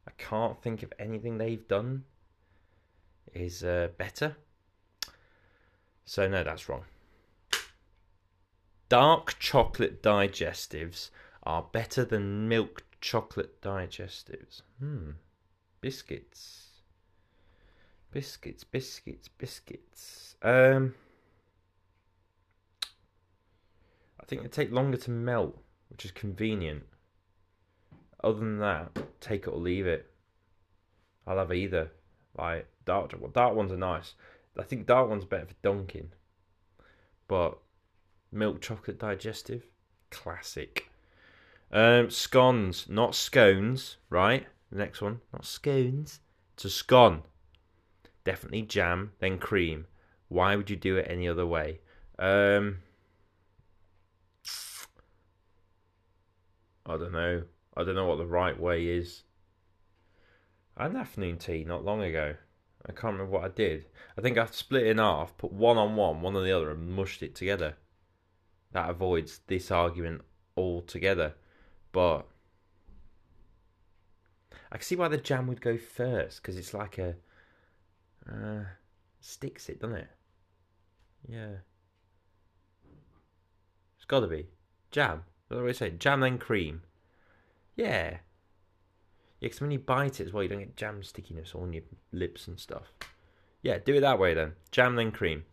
I 0.08 0.10
can't 0.18 0.60
think 0.60 0.82
of 0.82 0.92
anything 0.98 1.38
they've 1.38 1.68
done 1.68 2.04
is 3.34 3.62
uh, 3.62 3.88
better. 3.98 4.36
So 6.04 6.26
no, 6.28 6.42
that's 6.42 6.68
wrong. 6.68 6.84
Dark 8.88 9.38
chocolate 9.38 10.02
digestives 10.02 11.10
are 11.42 11.66
better 11.72 12.04
than 12.04 12.48
milk 12.48 12.85
chocolate 13.06 13.62
digestives. 13.62 14.62
Hmm. 14.80 15.10
Biscuits. 15.80 16.70
Biscuits, 18.10 18.64
biscuits, 18.64 19.28
biscuits. 19.28 20.34
Um 20.42 20.92
I 24.20 24.24
think 24.24 24.42
they 24.42 24.48
take 24.48 24.72
longer 24.72 24.96
to 24.96 25.10
melt, 25.12 25.56
which 25.88 26.04
is 26.04 26.10
convenient. 26.10 26.82
Other 28.24 28.40
than 28.40 28.58
that, 28.58 28.90
take 29.20 29.46
it 29.46 29.50
or 29.50 29.60
leave 29.60 29.86
it. 29.86 30.10
I'll 31.28 31.38
have 31.38 31.52
either. 31.52 31.92
Like 32.36 32.66
dark 32.84 33.12
dark 33.32 33.54
ones 33.54 33.70
are 33.70 33.76
nice. 33.76 34.14
I 34.58 34.64
think 34.64 34.84
dark 34.84 35.08
ones 35.08 35.22
are 35.22 35.28
better 35.28 35.46
for 35.46 35.54
dunking. 35.62 36.10
But 37.28 37.58
milk 38.32 38.60
chocolate 38.60 38.98
digestive, 38.98 39.62
classic. 40.10 40.90
Um, 41.72 42.10
scones, 42.10 42.86
not 42.88 43.14
scones, 43.14 43.96
right? 44.08 44.46
The 44.70 44.78
next 44.78 45.00
one, 45.02 45.20
not 45.32 45.44
scones. 45.44 46.20
A 46.64 46.68
scone. 46.68 47.22
Definitely 48.24 48.62
jam, 48.62 49.12
then 49.20 49.38
cream. 49.38 49.86
Why 50.28 50.56
would 50.56 50.70
you 50.70 50.76
do 50.76 50.96
it 50.96 51.06
any 51.08 51.28
other 51.28 51.46
way? 51.46 51.80
Um, 52.18 52.78
I 56.86 56.96
don't 56.96 57.12
know. 57.12 57.42
I 57.76 57.84
don't 57.84 57.94
know 57.94 58.06
what 58.06 58.18
the 58.18 58.26
right 58.26 58.58
way 58.58 58.86
is. 58.86 59.22
I 60.76 60.84
had 60.84 60.92
an 60.92 60.98
afternoon 60.98 61.38
tea 61.38 61.64
not 61.64 61.84
long 61.84 62.02
ago. 62.02 62.34
I 62.88 62.92
can't 62.92 63.14
remember 63.14 63.32
what 63.32 63.44
I 63.44 63.48
did. 63.48 63.86
I 64.16 64.20
think 64.20 64.38
I 64.38 64.46
split 64.46 64.86
it 64.86 64.90
in 64.90 64.98
half, 64.98 65.36
put 65.36 65.52
one 65.52 65.76
on 65.76 65.96
one, 65.96 66.22
one 66.22 66.36
on 66.36 66.44
the 66.44 66.56
other, 66.56 66.70
and 66.70 66.90
mushed 66.90 67.22
it 67.22 67.34
together. 67.34 67.76
That 68.72 68.90
avoids 68.90 69.40
this 69.46 69.70
argument 69.70 70.22
altogether. 70.56 71.34
But 71.96 72.26
I 74.70 74.76
can 74.76 74.82
see 74.82 74.96
why 74.96 75.08
the 75.08 75.16
jam 75.16 75.46
would 75.46 75.62
go 75.62 75.78
first 75.78 76.42
because 76.42 76.58
it's 76.58 76.74
like 76.74 76.98
a 76.98 77.14
uh, 78.30 78.64
sticks 79.18 79.70
it, 79.70 79.80
doesn't 79.80 79.96
it? 79.96 80.08
Yeah, 81.26 81.54
it's 83.96 84.04
got 84.06 84.20
to 84.20 84.26
be 84.26 84.48
jam. 84.90 85.22
What 85.48 85.60
do 85.60 85.68
I 85.68 85.72
say? 85.72 85.88
Jam 85.88 86.20
then 86.20 86.36
cream. 86.36 86.82
Yeah. 87.76 88.18
Yeah, 89.40 89.48
because 89.48 89.62
when 89.62 89.70
you 89.70 89.78
bite 89.78 90.20
it 90.20 90.26
as 90.26 90.34
well, 90.34 90.42
you 90.42 90.50
don't 90.50 90.58
get 90.58 90.76
jam 90.76 91.02
stickiness 91.02 91.54
on 91.54 91.72
your 91.72 91.84
lips 92.12 92.46
and 92.46 92.60
stuff. 92.60 92.92
Yeah, 93.62 93.78
do 93.78 93.94
it 93.94 94.00
that 94.00 94.18
way 94.18 94.34
then. 94.34 94.52
Jam 94.70 94.96
then 94.96 95.12
cream. 95.12 95.44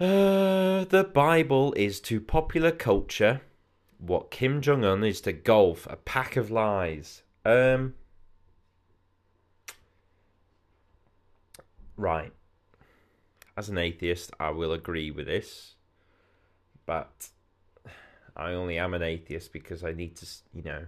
Uh, 0.00 0.84
the 0.84 1.10
Bible 1.12 1.74
is 1.74 2.00
to 2.00 2.22
popular 2.22 2.70
culture 2.70 3.42
what 4.02 4.32
Kim 4.32 4.60
Jong 4.60 4.84
Un 4.84 5.04
is 5.04 5.20
to 5.22 5.32
golf. 5.32 5.86
A 5.88 5.96
pack 5.96 6.36
of 6.36 6.50
lies. 6.50 7.22
Um. 7.44 7.94
Right. 11.96 12.32
As 13.56 13.68
an 13.68 13.78
atheist, 13.78 14.32
I 14.40 14.50
will 14.50 14.72
agree 14.72 15.10
with 15.10 15.26
this, 15.26 15.74
but 16.86 17.28
I 18.34 18.52
only 18.52 18.78
am 18.78 18.94
an 18.94 19.02
atheist 19.02 19.52
because 19.52 19.84
I 19.84 19.92
need 19.92 20.16
to, 20.16 20.26
you 20.54 20.62
know, 20.62 20.86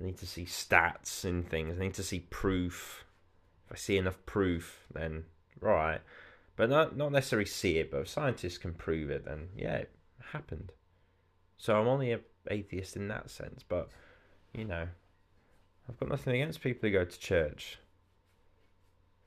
I 0.00 0.04
need 0.04 0.18
to 0.18 0.26
see 0.26 0.44
stats 0.44 1.24
and 1.24 1.46
things. 1.48 1.76
I 1.76 1.82
need 1.82 1.94
to 1.94 2.02
see 2.02 2.20
proof. 2.20 3.04
If 3.66 3.72
I 3.72 3.76
see 3.76 3.98
enough 3.98 4.24
proof, 4.24 4.86
then 4.94 5.24
right. 5.60 6.00
But 6.56 6.70
not 6.70 6.96
not 6.96 7.12
necessarily 7.12 7.46
see 7.46 7.78
it. 7.78 7.90
But 7.90 8.02
if 8.02 8.08
scientists 8.08 8.58
can 8.58 8.72
prove 8.72 9.10
it, 9.10 9.24
then 9.26 9.48
yeah, 9.56 9.76
it 9.76 9.90
happened. 10.32 10.72
So 11.62 11.80
I'm 11.80 11.86
only 11.86 12.10
an 12.10 12.22
atheist 12.50 12.96
in 12.96 13.06
that 13.06 13.30
sense. 13.30 13.62
But 13.62 13.88
you 14.52 14.64
know, 14.64 14.88
I've 15.88 15.96
got 15.96 16.08
nothing 16.08 16.34
against 16.34 16.60
people 16.60 16.88
who 16.88 16.92
go 16.92 17.04
to 17.04 17.18
church. 17.20 17.78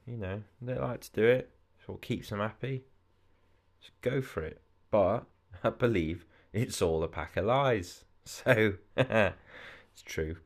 You 0.06 0.18
know, 0.18 0.44
they 0.62 0.76
like 0.78 1.00
to 1.00 1.12
do 1.14 1.24
it. 1.24 1.50
It's 1.80 1.88
what 1.88 2.02
keeps 2.02 2.32
them 2.32 2.40
happy. 2.40 2.84
Just 3.80 3.94
go 4.02 4.22
for 4.22 4.44
it. 4.44 4.60
But 4.92 5.24
I 5.64 5.70
believe 5.70 6.26
it's 6.52 6.82
all 6.82 7.02
a 7.04 7.08
pack 7.08 7.38
of 7.38 7.46
lies. 7.46 8.04
So 8.28 8.74
it's 8.98 10.02
true. 10.04 10.38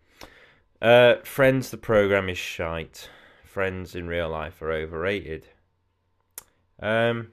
Uh, 0.81 1.15
Friends, 1.23 1.71
the 1.71 1.77
program 1.77 2.27
is 2.27 2.37
shite. 2.37 3.09
Friends 3.45 3.95
in 3.95 4.05
real 4.05 4.27
life 4.27 4.61
are 4.61 4.73
overrated. 4.73 5.47
Um, 6.81 7.29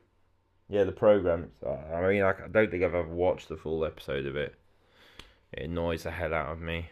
yeah, 0.69 0.85
the 0.85 0.93
program. 0.93 1.51
I 1.67 2.01
mean, 2.03 2.23
I 2.23 2.35
don't 2.51 2.71
think 2.71 2.83
I've 2.83 2.95
ever 2.95 3.09
watched 3.09 3.49
the 3.49 3.57
full 3.57 3.85
episode 3.85 4.27
of 4.27 4.37
it. 4.37 4.55
It 5.53 5.65
annoys 5.65 6.03
the 6.03 6.11
hell 6.11 6.35
out 6.35 6.53
of 6.53 6.61
me. 6.61 6.91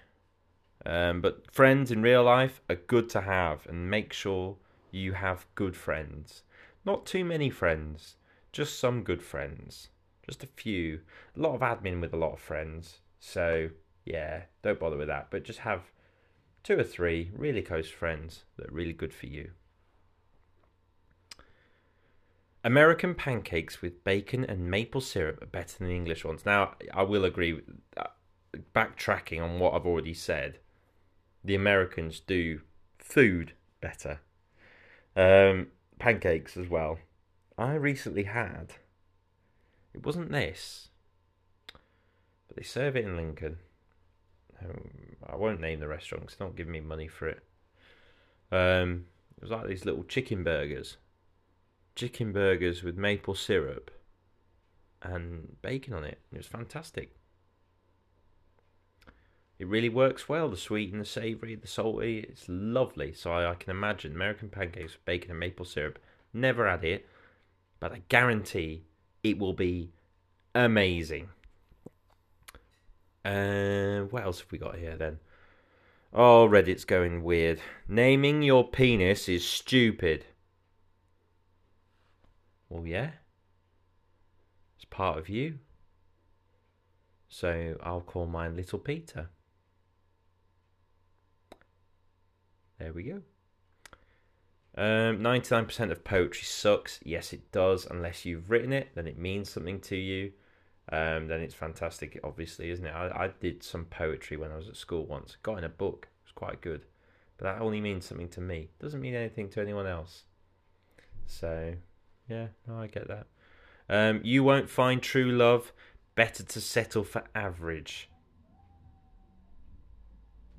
Um, 0.86 1.20
but 1.20 1.50
friends 1.52 1.90
in 1.90 2.02
real 2.02 2.22
life 2.22 2.60
are 2.68 2.76
good 2.76 3.08
to 3.10 3.22
have, 3.22 3.66
and 3.66 3.90
make 3.90 4.12
sure 4.12 4.56
you 4.90 5.14
have 5.14 5.46
good 5.54 5.76
friends. 5.76 6.42
Not 6.84 7.06
too 7.06 7.24
many 7.24 7.50
friends, 7.50 8.16
just 8.52 8.78
some 8.78 9.02
good 9.02 9.22
friends. 9.22 9.88
Just 10.26 10.44
a 10.44 10.48
few. 10.48 11.00
A 11.36 11.40
lot 11.40 11.54
of 11.54 11.60
admin 11.60 12.00
with 12.00 12.14
a 12.14 12.18
lot 12.18 12.32
of 12.32 12.40
friends. 12.40 13.00
So, 13.18 13.70
yeah, 14.04 14.42
don't 14.62 14.78
bother 14.78 14.96
with 14.96 15.08
that. 15.08 15.28
But 15.30 15.44
just 15.44 15.60
have 15.60 15.90
two 16.62 16.78
or 16.78 16.84
three 16.84 17.30
really 17.36 17.62
close 17.62 17.90
friends 17.90 18.44
that 18.56 18.68
are 18.68 18.74
really 18.74 18.92
good 18.92 19.12
for 19.12 19.26
you. 19.26 19.50
American 22.64 23.14
pancakes 23.14 23.82
with 23.82 24.02
bacon 24.04 24.42
and 24.42 24.70
maple 24.70 25.02
syrup 25.02 25.42
are 25.42 25.46
better 25.46 25.76
than 25.78 25.88
the 25.88 25.94
English 25.94 26.24
ones. 26.24 26.46
Now, 26.46 26.74
I 26.94 27.02
will 27.02 27.26
agree. 27.26 27.60
Uh, 27.94 28.04
backtracking 28.74 29.42
on 29.42 29.58
what 29.58 29.74
I've 29.74 29.86
already 29.86 30.14
said, 30.14 30.58
the 31.44 31.54
Americans 31.54 32.20
do 32.20 32.62
food 32.98 33.52
better. 33.82 34.20
Um, 35.14 35.68
pancakes 35.98 36.56
as 36.56 36.68
well. 36.68 36.98
I 37.58 37.74
recently 37.74 38.24
had. 38.24 38.74
It 39.92 40.04
wasn't 40.04 40.32
this, 40.32 40.88
but 42.48 42.56
they 42.56 42.62
serve 42.62 42.96
it 42.96 43.04
in 43.04 43.16
Lincoln. 43.16 43.58
Um, 44.60 44.90
I 45.28 45.36
won't 45.36 45.60
name 45.60 45.80
the 45.80 45.86
restaurant 45.86 46.22
because 46.22 46.38
they 46.38 46.44
don't 46.44 46.56
give 46.56 46.66
me 46.66 46.80
money 46.80 47.08
for 47.08 47.28
it. 47.28 47.44
Um, 48.50 49.04
it 49.36 49.42
was 49.42 49.50
like 49.50 49.68
these 49.68 49.84
little 49.84 50.04
chicken 50.04 50.42
burgers 50.42 50.96
chicken 51.94 52.32
burgers 52.32 52.82
with 52.82 52.96
maple 52.96 53.34
syrup 53.34 53.90
and 55.02 55.56
bacon 55.62 55.94
on 55.94 56.04
it. 56.04 56.18
It 56.32 56.38
was 56.38 56.46
fantastic. 56.46 57.14
It 59.58 59.68
really 59.68 59.88
works 59.88 60.28
well. 60.28 60.48
The 60.48 60.56
sweet 60.56 60.92
and 60.92 61.00
the 61.00 61.06
savoury, 61.06 61.54
the 61.54 61.68
salty. 61.68 62.18
It's 62.18 62.44
lovely. 62.48 63.12
So 63.12 63.32
I, 63.32 63.50
I, 63.52 63.54
can 63.54 63.70
imagine 63.70 64.12
American 64.12 64.48
pancakes 64.48 64.94
with 64.94 65.04
bacon 65.04 65.30
and 65.30 65.40
maple 65.40 65.64
syrup. 65.64 65.98
Never 66.32 66.68
had 66.68 66.84
it, 66.84 67.06
but 67.78 67.92
I 67.92 68.02
guarantee 68.08 68.84
it 69.22 69.38
will 69.38 69.52
be 69.52 69.92
amazing. 70.54 71.28
Uh, 73.24 74.00
what 74.10 74.24
else 74.24 74.40
have 74.40 74.50
we 74.50 74.58
got 74.58 74.76
here 74.76 74.96
then? 74.96 75.18
Oh, 76.12 76.48
Reddit's 76.48 76.84
going 76.84 77.22
weird. 77.22 77.60
Naming 77.88 78.42
your 78.42 78.68
penis 78.68 79.28
is 79.28 79.46
stupid. 79.46 80.26
Well, 82.74 82.88
yeah. 82.88 83.10
It's 84.74 84.84
part 84.86 85.16
of 85.16 85.28
you. 85.28 85.60
So 87.28 87.76
I'll 87.84 88.00
call 88.00 88.26
mine 88.26 88.56
Little 88.56 88.80
Peter. 88.80 89.30
There 92.80 92.92
we 92.92 93.04
go. 93.04 93.22
Um, 94.76 95.20
99% 95.20 95.92
of 95.92 96.02
poetry 96.02 96.42
sucks. 96.42 96.98
Yes, 97.04 97.32
it 97.32 97.52
does. 97.52 97.86
Unless 97.88 98.24
you've 98.24 98.50
written 98.50 98.72
it, 98.72 98.88
then 98.96 99.06
it 99.06 99.18
means 99.18 99.48
something 99.48 99.78
to 99.82 99.96
you. 99.96 100.32
Um, 100.90 101.28
then 101.28 101.42
it's 101.42 101.54
fantastic, 101.54 102.18
obviously, 102.24 102.70
isn't 102.70 102.84
it? 102.84 102.90
I, 102.90 103.26
I 103.26 103.30
did 103.40 103.62
some 103.62 103.84
poetry 103.84 104.36
when 104.36 104.50
I 104.50 104.56
was 104.56 104.68
at 104.68 104.74
school 104.74 105.06
once. 105.06 105.36
Got 105.44 105.58
in 105.58 105.64
a 105.64 105.68
book. 105.68 106.08
It 106.10 106.26
was 106.26 106.32
quite 106.32 106.60
good. 106.60 106.86
But 107.38 107.44
that 107.44 107.62
only 107.62 107.80
means 107.80 108.04
something 108.04 108.30
to 108.30 108.40
me. 108.40 108.70
Doesn't 108.80 109.00
mean 109.00 109.14
anything 109.14 109.48
to 109.50 109.60
anyone 109.60 109.86
else. 109.86 110.24
So 111.26 111.74
yeah, 112.28 112.46
no, 112.66 112.80
I 112.80 112.86
get 112.86 113.08
that. 113.08 113.26
Um, 113.88 114.20
you 114.24 114.42
won't 114.42 114.70
find 114.70 115.02
true 115.02 115.30
love. 115.30 115.72
Better 116.14 116.42
to 116.42 116.60
settle 116.60 117.04
for 117.04 117.24
average. 117.34 118.08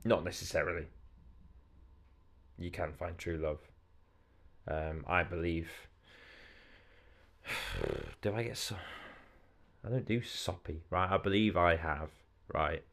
Not 0.04 0.24
necessarily. 0.24 0.88
You 2.58 2.72
can 2.72 2.94
find 2.94 3.18
true 3.18 3.38
love. 3.38 3.60
Um, 4.68 5.06
I 5.08 5.24
believe. 5.24 5.70
do 8.22 8.36
I 8.36 8.44
get 8.44 8.58
so? 8.58 8.76
I 9.84 9.90
don't 9.90 10.06
do 10.06 10.22
soppy, 10.22 10.82
right? 10.90 11.12
I 11.12 11.18
believe 11.18 11.56
I 11.56 11.76
have, 11.76 12.10
right? 12.54 12.84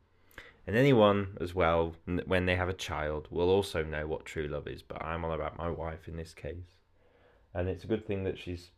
And 0.66 0.76
anyone 0.76 1.36
as 1.40 1.54
well, 1.54 1.96
when 2.26 2.46
they 2.46 2.54
have 2.54 2.68
a 2.68 2.74
child, 2.74 3.26
will 3.30 3.50
also 3.50 3.82
know 3.82 4.06
what 4.06 4.24
true 4.24 4.46
love 4.46 4.68
is. 4.68 4.82
But 4.82 5.02
I'm 5.02 5.24
all 5.24 5.32
about 5.32 5.58
my 5.58 5.68
wife 5.68 6.06
in 6.06 6.16
this 6.16 6.32
case 6.32 6.81
and 7.54 7.68
it's 7.68 7.84
a 7.84 7.88
good 7.88 8.06
thing 8.06 8.24
that 8.24 8.38
she's 8.38 8.70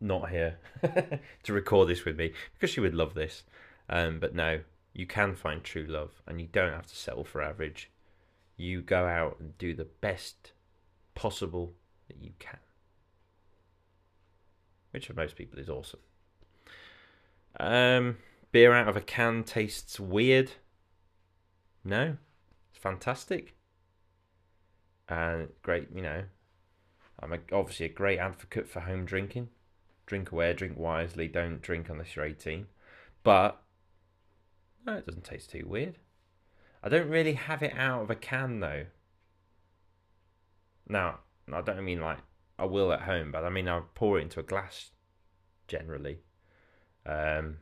not 0.00 0.30
here 0.30 0.58
to 1.42 1.52
record 1.52 1.88
this 1.88 2.04
with 2.04 2.16
me 2.16 2.32
because 2.54 2.70
she 2.70 2.80
would 2.80 2.94
love 2.94 3.14
this. 3.14 3.42
Um, 3.88 4.18
but 4.18 4.34
no, 4.34 4.60
you 4.92 5.06
can 5.06 5.34
find 5.34 5.62
true 5.62 5.84
love, 5.86 6.22
and 6.26 6.40
you 6.40 6.48
don't 6.50 6.72
have 6.72 6.86
to 6.86 6.96
settle 6.96 7.24
for 7.24 7.42
average. 7.42 7.90
You 8.56 8.82
go 8.82 9.06
out 9.06 9.36
and 9.40 9.56
do 9.58 9.74
the 9.74 9.84
best 9.84 10.52
possible 11.14 11.74
that 12.08 12.18
you 12.22 12.32
can, 12.38 12.58
which 14.90 15.06
for 15.06 15.14
most 15.14 15.36
people 15.36 15.58
is 15.58 15.68
awesome. 15.68 16.00
Um, 17.58 18.18
beer 18.52 18.72
out 18.72 18.88
of 18.88 18.96
a 18.96 19.00
can 19.00 19.44
tastes 19.44 19.98
weird. 19.98 20.52
No, 21.84 22.16
it's 22.70 22.78
fantastic 22.78 23.54
and 25.08 25.48
great. 25.62 25.88
You 25.94 26.02
know, 26.02 26.22
I'm 27.22 27.32
a, 27.32 27.38
obviously 27.52 27.86
a 27.86 27.90
great 27.90 28.18
advocate 28.18 28.68
for 28.68 28.80
home 28.80 29.04
drinking. 29.04 29.48
Drink 30.06 30.32
aware, 30.32 30.54
drink 30.54 30.76
wisely, 30.78 31.28
don't 31.28 31.62
drink 31.62 31.88
unless 31.88 32.16
you're 32.16 32.24
18. 32.24 32.66
But, 33.22 33.60
no, 34.86 34.94
it 34.94 35.06
doesn't 35.06 35.24
taste 35.24 35.50
too 35.50 35.66
weird. 35.66 35.98
I 36.82 36.88
don't 36.88 37.08
really 37.08 37.34
have 37.34 37.62
it 37.62 37.74
out 37.76 38.02
of 38.02 38.10
a 38.10 38.14
can 38.14 38.60
though. 38.60 38.86
Now, 40.88 41.20
I 41.52 41.60
don't 41.60 41.84
mean 41.84 42.00
like 42.00 42.18
I 42.58 42.64
will 42.64 42.92
at 42.92 43.02
home, 43.02 43.32
but 43.32 43.44
I 43.44 43.50
mean 43.50 43.68
I 43.68 43.80
pour 43.94 44.18
it 44.18 44.22
into 44.22 44.40
a 44.40 44.44
glass 44.44 44.90
generally. 45.68 46.18
Um, 47.06 47.58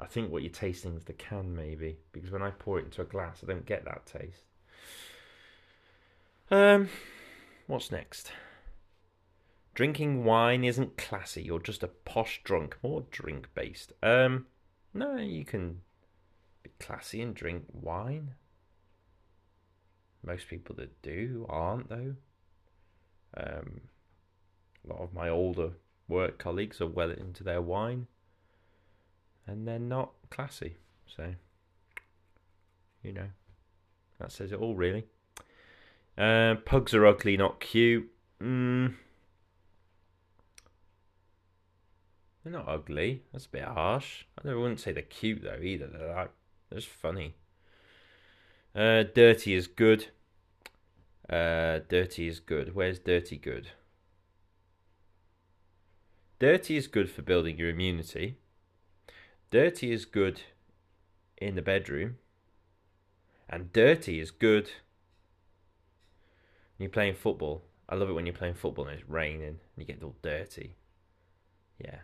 I 0.00 0.06
think 0.06 0.30
what 0.30 0.42
you're 0.42 0.52
tasting 0.52 0.96
is 0.96 1.04
the 1.04 1.12
can 1.12 1.54
maybe 1.54 1.98
because 2.12 2.30
when 2.30 2.42
I 2.42 2.50
pour 2.50 2.78
it 2.78 2.86
into 2.86 3.02
a 3.02 3.06
glass, 3.06 3.40
I 3.42 3.46
don't 3.46 3.66
get 3.66 3.84
that 3.84 4.06
taste. 4.06 4.44
Um, 6.50 6.88
What's 7.68 7.92
next? 7.92 8.32
Drinking 9.74 10.24
wine 10.24 10.64
isn't 10.64 10.96
classy. 10.96 11.42
You're 11.42 11.60
just 11.60 11.82
a 11.82 11.88
posh 11.88 12.40
drunk. 12.42 12.78
More 12.82 13.04
drink 13.10 13.50
based. 13.54 13.92
Um, 14.02 14.46
no, 14.94 15.16
you 15.16 15.44
can 15.44 15.82
be 16.62 16.70
classy 16.80 17.20
and 17.20 17.34
drink 17.34 17.64
wine. 17.70 18.36
Most 20.24 20.48
people 20.48 20.76
that 20.76 21.02
do 21.02 21.44
aren't, 21.46 21.90
though. 21.90 22.14
Um, 23.36 23.82
a 24.82 24.94
lot 24.94 25.02
of 25.02 25.12
my 25.12 25.28
older 25.28 25.72
work 26.08 26.38
colleagues 26.38 26.80
are 26.80 26.86
well 26.86 27.10
into 27.10 27.44
their 27.44 27.60
wine 27.60 28.06
and 29.46 29.68
they're 29.68 29.78
not 29.78 30.12
classy. 30.30 30.78
So, 31.06 31.34
you 33.02 33.12
know, 33.12 33.28
that 34.18 34.32
says 34.32 34.52
it 34.52 34.58
all, 34.58 34.74
really. 34.74 35.04
Uh, 36.18 36.56
pugs 36.64 36.94
are 36.94 37.06
ugly, 37.06 37.36
not 37.36 37.60
cute. 37.60 38.10
Mm. 38.42 38.94
They're 42.42 42.52
not 42.52 42.68
ugly. 42.68 43.22
That's 43.32 43.46
a 43.46 43.50
bit 43.50 43.64
harsh. 43.64 44.24
I 44.44 44.52
wouldn't 44.52 44.80
say 44.80 44.90
they're 44.90 45.02
cute 45.02 45.42
though 45.42 45.60
either. 45.62 45.86
They're 45.86 46.14
like 46.14 46.30
they're 46.68 46.80
just 46.80 46.90
funny. 46.90 47.34
Uh, 48.74 49.04
dirty 49.14 49.54
is 49.54 49.68
good. 49.68 50.08
Uh, 51.30 51.80
dirty 51.88 52.26
is 52.26 52.40
good. 52.40 52.74
Where's 52.74 52.98
dirty 52.98 53.36
good? 53.36 53.68
Dirty 56.38 56.76
is 56.76 56.86
good 56.86 57.10
for 57.10 57.22
building 57.22 57.58
your 57.58 57.68
immunity. 57.68 58.38
Dirty 59.50 59.92
is 59.92 60.04
good 60.04 60.40
in 61.36 61.54
the 61.54 61.62
bedroom. 61.62 62.16
And 63.48 63.72
dirty 63.72 64.20
is 64.20 64.30
good 64.30 64.70
you're 66.78 66.90
playing 66.90 67.14
football. 67.14 67.62
I 67.88 67.96
love 67.96 68.08
it 68.08 68.12
when 68.12 68.26
you're 68.26 68.34
playing 68.34 68.54
football 68.54 68.86
and 68.86 68.98
it's 68.98 69.08
raining 69.08 69.42
and 69.48 69.58
you 69.76 69.84
get 69.84 70.02
all 70.02 70.14
dirty. 70.22 70.76
Yeah. 71.78 71.98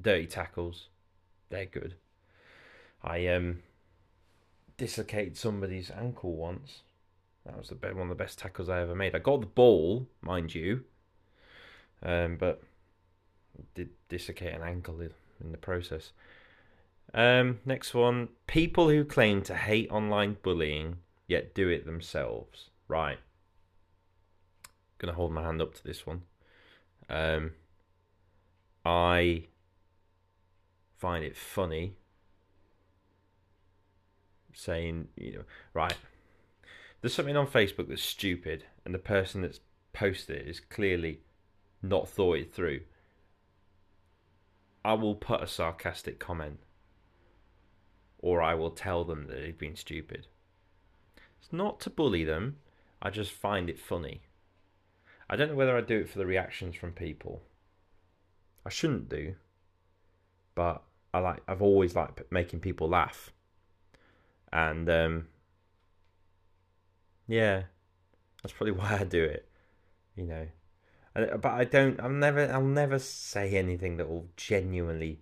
Dirty 0.00 0.26
tackles. 0.26 0.88
They're 1.48 1.66
good. 1.66 1.94
I 3.02 3.26
um 3.28 3.62
dislocated 4.76 5.36
somebody's 5.36 5.90
ankle 5.90 6.34
once. 6.34 6.80
That 7.44 7.56
was 7.56 7.68
the 7.68 7.76
one 7.76 8.02
of 8.02 8.08
the 8.08 8.14
best 8.16 8.38
tackles 8.38 8.68
I 8.68 8.80
ever 8.80 8.96
made. 8.96 9.14
I 9.14 9.20
got 9.20 9.40
the 9.40 9.46
ball, 9.46 10.08
mind 10.20 10.54
you, 10.54 10.82
um, 12.02 12.36
but 12.36 12.62
did 13.74 13.90
dislocate 14.08 14.54
an 14.54 14.62
ankle 14.62 15.00
in 15.00 15.52
the 15.52 15.58
process. 15.58 16.10
Um, 17.14 17.60
next 17.64 17.94
one: 17.94 18.30
people 18.48 18.88
who 18.88 19.04
claim 19.04 19.42
to 19.42 19.54
hate 19.54 19.88
online 19.92 20.36
bullying 20.42 20.96
yet 21.28 21.54
do 21.54 21.68
it 21.68 21.86
themselves. 21.86 22.70
Right 22.88 23.18
going 24.98 25.12
to 25.12 25.16
hold 25.16 25.32
my 25.32 25.42
hand 25.42 25.60
up 25.60 25.74
to 25.74 25.84
this 25.84 26.06
one. 26.06 26.22
Um, 27.08 27.52
I 28.84 29.44
find 30.96 31.24
it 31.24 31.36
funny 31.36 31.96
saying, 34.52 35.08
you 35.16 35.34
know, 35.34 35.44
right, 35.74 35.96
there's 37.00 37.14
something 37.14 37.36
on 37.36 37.46
Facebook 37.46 37.88
that's 37.88 38.02
stupid, 38.02 38.64
and 38.84 38.94
the 38.94 38.98
person 38.98 39.42
that's 39.42 39.60
posted 39.92 40.36
it 40.36 40.48
is 40.48 40.60
clearly 40.60 41.20
not 41.82 42.08
thought 42.08 42.38
it 42.38 42.52
through, 42.52 42.80
I 44.84 44.94
will 44.94 45.14
put 45.14 45.42
a 45.42 45.46
sarcastic 45.46 46.18
comment 46.18 46.60
or 48.18 48.42
I 48.42 48.54
will 48.54 48.70
tell 48.70 49.04
them 49.04 49.26
that 49.26 49.40
they've 49.40 49.58
been 49.58 49.76
stupid. 49.76 50.26
It's 51.40 51.52
not 51.52 51.80
to 51.80 51.90
bully 51.90 52.24
them, 52.24 52.56
I 53.00 53.10
just 53.10 53.32
find 53.32 53.68
it 53.68 53.78
funny. 53.78 54.22
I 55.28 55.36
don't 55.36 55.48
know 55.48 55.54
whether 55.54 55.76
I 55.76 55.80
do 55.80 55.98
it 55.98 56.08
for 56.08 56.18
the 56.18 56.26
reactions 56.26 56.76
from 56.76 56.92
people. 56.92 57.42
I 58.64 58.68
shouldn't 58.68 59.08
do, 59.08 59.34
but 60.54 60.82
I 61.12 61.18
like 61.18 61.42
I've 61.48 61.62
always 61.62 61.94
liked 61.94 62.22
making 62.30 62.60
people 62.60 62.88
laugh. 62.88 63.32
And 64.52 64.88
um 64.88 65.28
yeah, 67.26 67.64
that's 68.42 68.52
probably 68.52 68.72
why 68.80 68.98
I 69.00 69.04
do 69.04 69.24
it. 69.24 69.48
You 70.14 70.24
know, 70.24 70.46
but 71.14 71.46
I 71.46 71.64
don't. 71.64 72.00
I'm 72.00 72.18
never. 72.18 72.50
I'll 72.50 72.62
never 72.62 72.98
say 72.98 73.52
anything 73.52 73.96
that 73.98 74.08
will 74.08 74.28
genuinely 74.36 75.20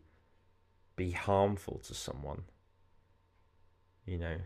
be 0.97 1.13
harmful 1.13 1.81
to 1.85 1.95
someone. 1.95 2.45
You 4.07 4.19
know. 4.19 4.37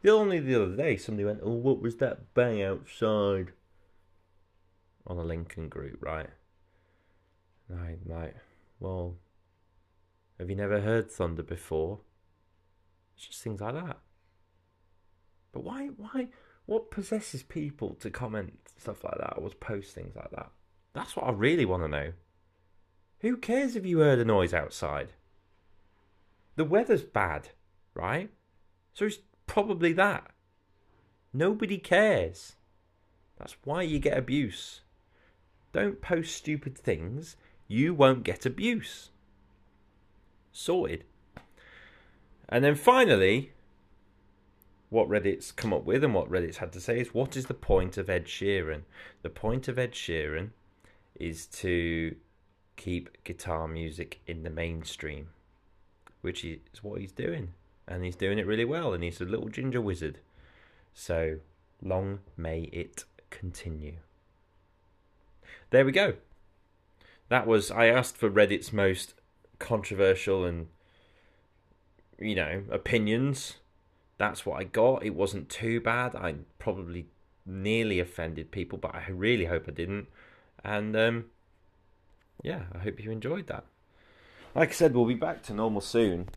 The 0.00 0.10
only 0.10 0.40
the 0.40 0.60
other 0.60 0.76
day, 0.76 0.96
somebody 0.96 1.24
went, 1.24 1.40
"Oh, 1.42 1.52
what 1.52 1.80
was 1.80 1.96
that 1.96 2.34
bang 2.34 2.62
outside?" 2.62 3.52
On 5.06 5.18
a 5.18 5.24
Lincoln 5.24 5.68
group, 5.68 5.98
right? 6.00 6.30
And 7.68 7.80
I'm 7.80 8.00
like, 8.06 8.36
well, 8.78 9.16
have 10.38 10.48
you 10.48 10.56
never 10.56 10.80
heard 10.80 11.10
thunder 11.10 11.42
before? 11.42 12.00
It's 13.16 13.26
just 13.26 13.42
things 13.42 13.60
like 13.60 13.74
that. 13.74 13.98
But 15.52 15.64
why, 15.64 15.88
why, 15.96 16.28
what 16.66 16.90
possesses 16.90 17.42
people 17.42 17.94
to 18.00 18.10
comment 18.10 18.58
stuff 18.78 19.04
like 19.04 19.18
that 19.18 19.34
or 19.36 19.50
post 19.50 19.94
things 19.94 20.16
like 20.16 20.30
that? 20.30 20.50
That's 20.94 21.16
what 21.16 21.26
I 21.26 21.30
really 21.30 21.64
want 21.64 21.82
to 21.82 21.88
know. 21.88 22.12
Who 23.20 23.36
cares 23.36 23.76
if 23.76 23.86
you 23.86 24.00
heard 24.00 24.18
a 24.18 24.24
noise 24.24 24.52
outside? 24.52 25.12
The 26.56 26.64
weather's 26.64 27.02
bad, 27.02 27.50
right? 27.94 28.30
So 28.94 29.06
it's 29.06 29.18
probably 29.46 29.92
that. 29.94 30.30
Nobody 31.32 31.78
cares. 31.78 32.56
That's 33.38 33.56
why 33.64 33.82
you 33.82 33.98
get 33.98 34.18
abuse. 34.18 34.81
Don't 35.72 36.00
post 36.00 36.36
stupid 36.36 36.76
things. 36.76 37.36
You 37.66 37.94
won't 37.94 38.24
get 38.24 38.44
abuse. 38.44 39.10
Sorted. 40.52 41.04
And 42.48 42.62
then 42.62 42.74
finally, 42.74 43.52
what 44.90 45.08
Reddit's 45.08 45.50
come 45.52 45.72
up 45.72 45.84
with 45.84 46.04
and 46.04 46.14
what 46.14 46.30
Reddit's 46.30 46.58
had 46.58 46.72
to 46.72 46.80
say 46.80 47.00
is 47.00 47.14
what 47.14 47.34
is 47.34 47.46
the 47.46 47.54
point 47.54 47.96
of 47.96 48.10
Ed 48.10 48.26
Sheeran? 48.26 48.82
The 49.22 49.30
point 49.30 49.68
of 49.68 49.78
Ed 49.78 49.92
Sheeran 49.92 50.50
is 51.14 51.46
to 51.46 52.14
keep 52.76 53.24
guitar 53.24 53.66
music 53.66 54.20
in 54.26 54.42
the 54.42 54.50
mainstream, 54.50 55.28
which 56.20 56.44
is 56.44 56.58
what 56.82 57.00
he's 57.00 57.12
doing. 57.12 57.54
And 57.88 58.04
he's 58.04 58.16
doing 58.16 58.38
it 58.38 58.46
really 58.46 58.64
well, 58.64 58.92
and 58.92 59.02
he's 59.02 59.20
a 59.20 59.24
little 59.24 59.48
ginger 59.48 59.80
wizard. 59.80 60.18
So 60.92 61.38
long 61.80 62.20
may 62.36 62.62
it 62.72 63.04
continue. 63.30 63.96
There 65.72 65.84
we 65.84 65.90
go. 65.92 66.14
That 67.28 67.46
was, 67.46 67.70
I 67.70 67.86
asked 67.86 68.16
for 68.16 68.30
Reddit's 68.30 68.72
most 68.72 69.14
controversial 69.58 70.44
and, 70.44 70.68
you 72.18 72.36
know, 72.36 72.62
opinions 72.70 73.56
that's 74.22 74.46
what 74.46 74.60
I 74.60 74.62
got. 74.62 75.04
It 75.04 75.16
wasn't 75.16 75.48
too 75.48 75.80
bad. 75.80 76.14
I 76.14 76.36
probably 76.60 77.06
nearly 77.44 77.98
offended 77.98 78.52
people, 78.52 78.78
but 78.78 78.94
I 78.94 79.10
really 79.10 79.46
hope 79.46 79.64
I 79.66 79.72
didn't. 79.72 80.06
And 80.64 80.94
um, 80.94 81.24
yeah, 82.40 82.66
I 82.72 82.78
hope 82.78 83.02
you 83.02 83.10
enjoyed 83.10 83.48
that. 83.48 83.64
Like 84.54 84.68
I 84.68 84.72
said, 84.72 84.94
we'll 84.94 85.06
be 85.06 85.14
back 85.14 85.42
to 85.44 85.54
normal 85.54 85.80
soon. 85.80 86.28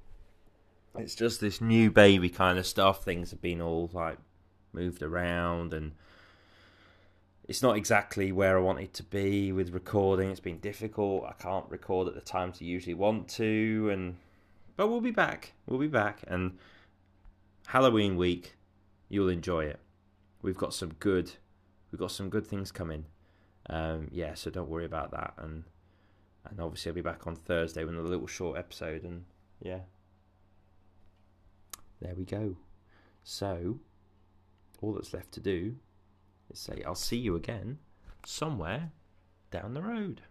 It's 0.98 1.13
just 1.13 1.39
this 1.39 1.62
new 1.62 1.91
baby 1.91 2.28
kind 2.28 2.58
of 2.58 2.65
stuff. 2.65 3.04
Things 3.04 3.30
have 3.30 3.41
been 3.41 3.62
all 3.62 3.91
like 3.93 4.17
moved 4.74 5.04
around 5.04 5.71
and 5.71 5.91
it's 7.47 7.62
not 7.62 7.77
exactly 7.77 8.31
where 8.31 8.58
I 8.58 8.62
wanted 8.62 8.93
to 8.93 9.03
be 9.03 9.51
with 9.51 9.73
recording. 9.73 10.31
It's 10.31 10.39
been 10.39 10.60
difficult. 10.60 11.25
I 11.25 11.34
can't 11.34 11.69
record 11.69 12.08
at 12.08 12.15
the 12.15 12.21
times 12.21 12.58
I 12.60 12.65
usually 12.65 12.95
want 12.95 13.27
to, 13.29 13.89
and 13.91 14.15
but 14.75 14.88
we'll 14.88 15.01
be 15.01 15.12
back. 15.12 15.53
We'll 15.67 15.79
be 15.79 15.88
back, 15.88 16.23
and 16.27 16.58
Halloween 17.67 18.17
week, 18.17 18.55
you'll 19.10 19.29
enjoy 19.29 19.65
it. 19.65 19.79
We've 20.41 20.58
got 20.58 20.73
some 20.73 20.93
good, 20.99 21.31
we've 21.91 21.99
got 21.99 22.12
some 22.12 22.29
good 22.29 22.47
things 22.47 22.71
coming. 22.71 23.05
Um, 23.69 24.10
yeah, 24.12 24.34
so 24.34 24.49
don't 24.49 24.69
worry 24.69 24.86
about 24.86 25.12
that. 25.12 25.34
And 25.38 25.65
and 26.49 26.60
obviously 26.60 26.89
I'll 26.89 26.95
be 26.95 27.01
back 27.01 27.27
on 27.27 27.36
Thursday 27.36 27.84
with 27.84 27.95
a 27.95 28.01
little 28.01 28.27
short 28.27 28.58
episode. 28.58 29.03
And 29.03 29.25
yeah, 29.62 29.81
there 32.01 32.15
we 32.15 32.25
go. 32.25 32.58
So 33.23 33.79
all 34.81 34.93
that's 34.93 35.13
left 35.13 35.31
to 35.34 35.39
do 35.39 35.75
is 36.51 36.60
say 36.60 36.84
I'll 36.86 36.95
see 36.95 37.17
you 37.17 37.36
again 37.36 37.79
somewhere 38.25 38.91
down 39.51 39.73
the 39.73 39.81
road. 39.81 40.21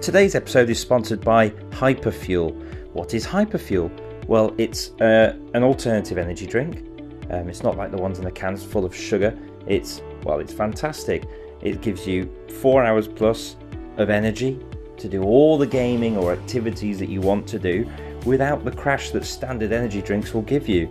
Today's 0.00 0.34
episode 0.34 0.70
is 0.70 0.78
sponsored 0.78 1.20
by 1.20 1.50
Hyperfuel. 1.50 2.92
What 2.92 3.14
is 3.14 3.26
Hyperfuel? 3.26 3.90
Well, 4.26 4.54
it's 4.58 4.92
uh, 5.00 5.36
an 5.54 5.62
alternative 5.62 6.18
energy 6.18 6.46
drink. 6.46 6.86
Um, 7.30 7.48
it's 7.48 7.62
not 7.62 7.76
like 7.76 7.90
the 7.90 7.98
ones 7.98 8.18
in 8.18 8.24
the 8.24 8.30
cans 8.30 8.64
full 8.64 8.84
of 8.84 8.94
sugar. 8.94 9.36
It's 9.66 10.02
well, 10.24 10.40
it's 10.40 10.52
fantastic. 10.52 11.24
It 11.60 11.82
gives 11.82 12.06
you 12.06 12.32
four 12.60 12.82
hours 12.84 13.06
plus 13.06 13.56
of 13.98 14.10
energy 14.10 14.58
to 14.96 15.08
do 15.08 15.22
all 15.22 15.58
the 15.58 15.66
gaming 15.66 16.16
or 16.16 16.32
activities 16.32 16.98
that 16.98 17.08
you 17.08 17.20
want 17.20 17.46
to 17.48 17.58
do 17.58 17.90
without 18.24 18.64
the 18.64 18.70
crash 18.70 19.10
that 19.10 19.24
standard 19.24 19.72
energy 19.72 20.02
drinks 20.02 20.34
will 20.34 20.42
give 20.42 20.68
you. 20.68 20.90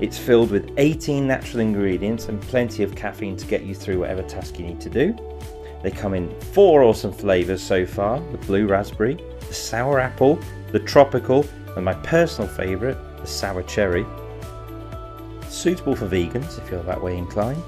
It's 0.00 0.16
filled 0.16 0.50
with 0.50 0.72
18 0.78 1.26
natural 1.26 1.60
ingredients 1.60 2.28
and 2.28 2.40
plenty 2.40 2.82
of 2.82 2.96
caffeine 2.96 3.36
to 3.36 3.46
get 3.46 3.64
you 3.64 3.74
through 3.74 3.98
whatever 3.98 4.22
task 4.22 4.58
you 4.58 4.64
need 4.64 4.80
to 4.80 4.88
do. 4.88 5.14
They 5.82 5.90
come 5.90 6.14
in 6.14 6.38
four 6.40 6.82
awesome 6.82 7.12
flavours 7.12 7.62
so 7.62 7.84
far 7.84 8.18
the 8.32 8.38
blue 8.38 8.66
raspberry, 8.66 9.22
the 9.46 9.52
sour 9.52 10.00
apple, 10.00 10.38
the 10.72 10.78
tropical, 10.78 11.44
and 11.76 11.84
my 11.84 11.92
personal 11.92 12.48
favourite, 12.48 12.96
the 13.18 13.26
sour 13.26 13.62
cherry. 13.64 14.06
Suitable 15.50 15.94
for 15.94 16.06
vegans 16.06 16.56
if 16.58 16.70
you're 16.70 16.82
that 16.84 17.02
way 17.02 17.18
inclined. 17.18 17.62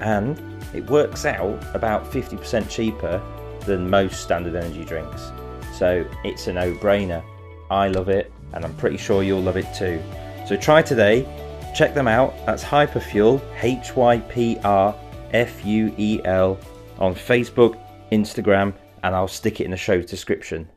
And 0.00 0.40
it 0.74 0.88
works 0.88 1.26
out 1.26 1.62
about 1.74 2.10
50% 2.10 2.70
cheaper 2.70 3.20
than 3.66 3.90
most 3.90 4.22
standard 4.22 4.54
energy 4.54 4.86
drinks. 4.86 5.30
So 5.76 6.06
it's 6.24 6.46
a 6.46 6.54
no 6.54 6.72
brainer. 6.76 7.22
I 7.70 7.88
love 7.88 8.08
it, 8.08 8.32
and 8.54 8.64
I'm 8.64 8.74
pretty 8.76 8.96
sure 8.96 9.22
you'll 9.22 9.42
love 9.42 9.58
it 9.58 9.66
too. 9.74 10.02
So 10.50 10.56
try 10.56 10.82
today, 10.82 11.28
check 11.76 11.94
them 11.94 12.08
out. 12.08 12.34
That's 12.44 12.64
Hyperfuel, 12.64 13.40
H 13.62 13.94
Y 13.94 14.18
P 14.18 14.58
R 14.64 14.92
F 15.32 15.64
U 15.64 15.94
E 15.96 16.20
L, 16.24 16.58
on 16.98 17.14
Facebook, 17.14 17.78
Instagram, 18.10 18.74
and 19.04 19.14
I'll 19.14 19.28
stick 19.28 19.60
it 19.60 19.64
in 19.66 19.70
the 19.70 19.76
show 19.76 20.02
description. 20.02 20.68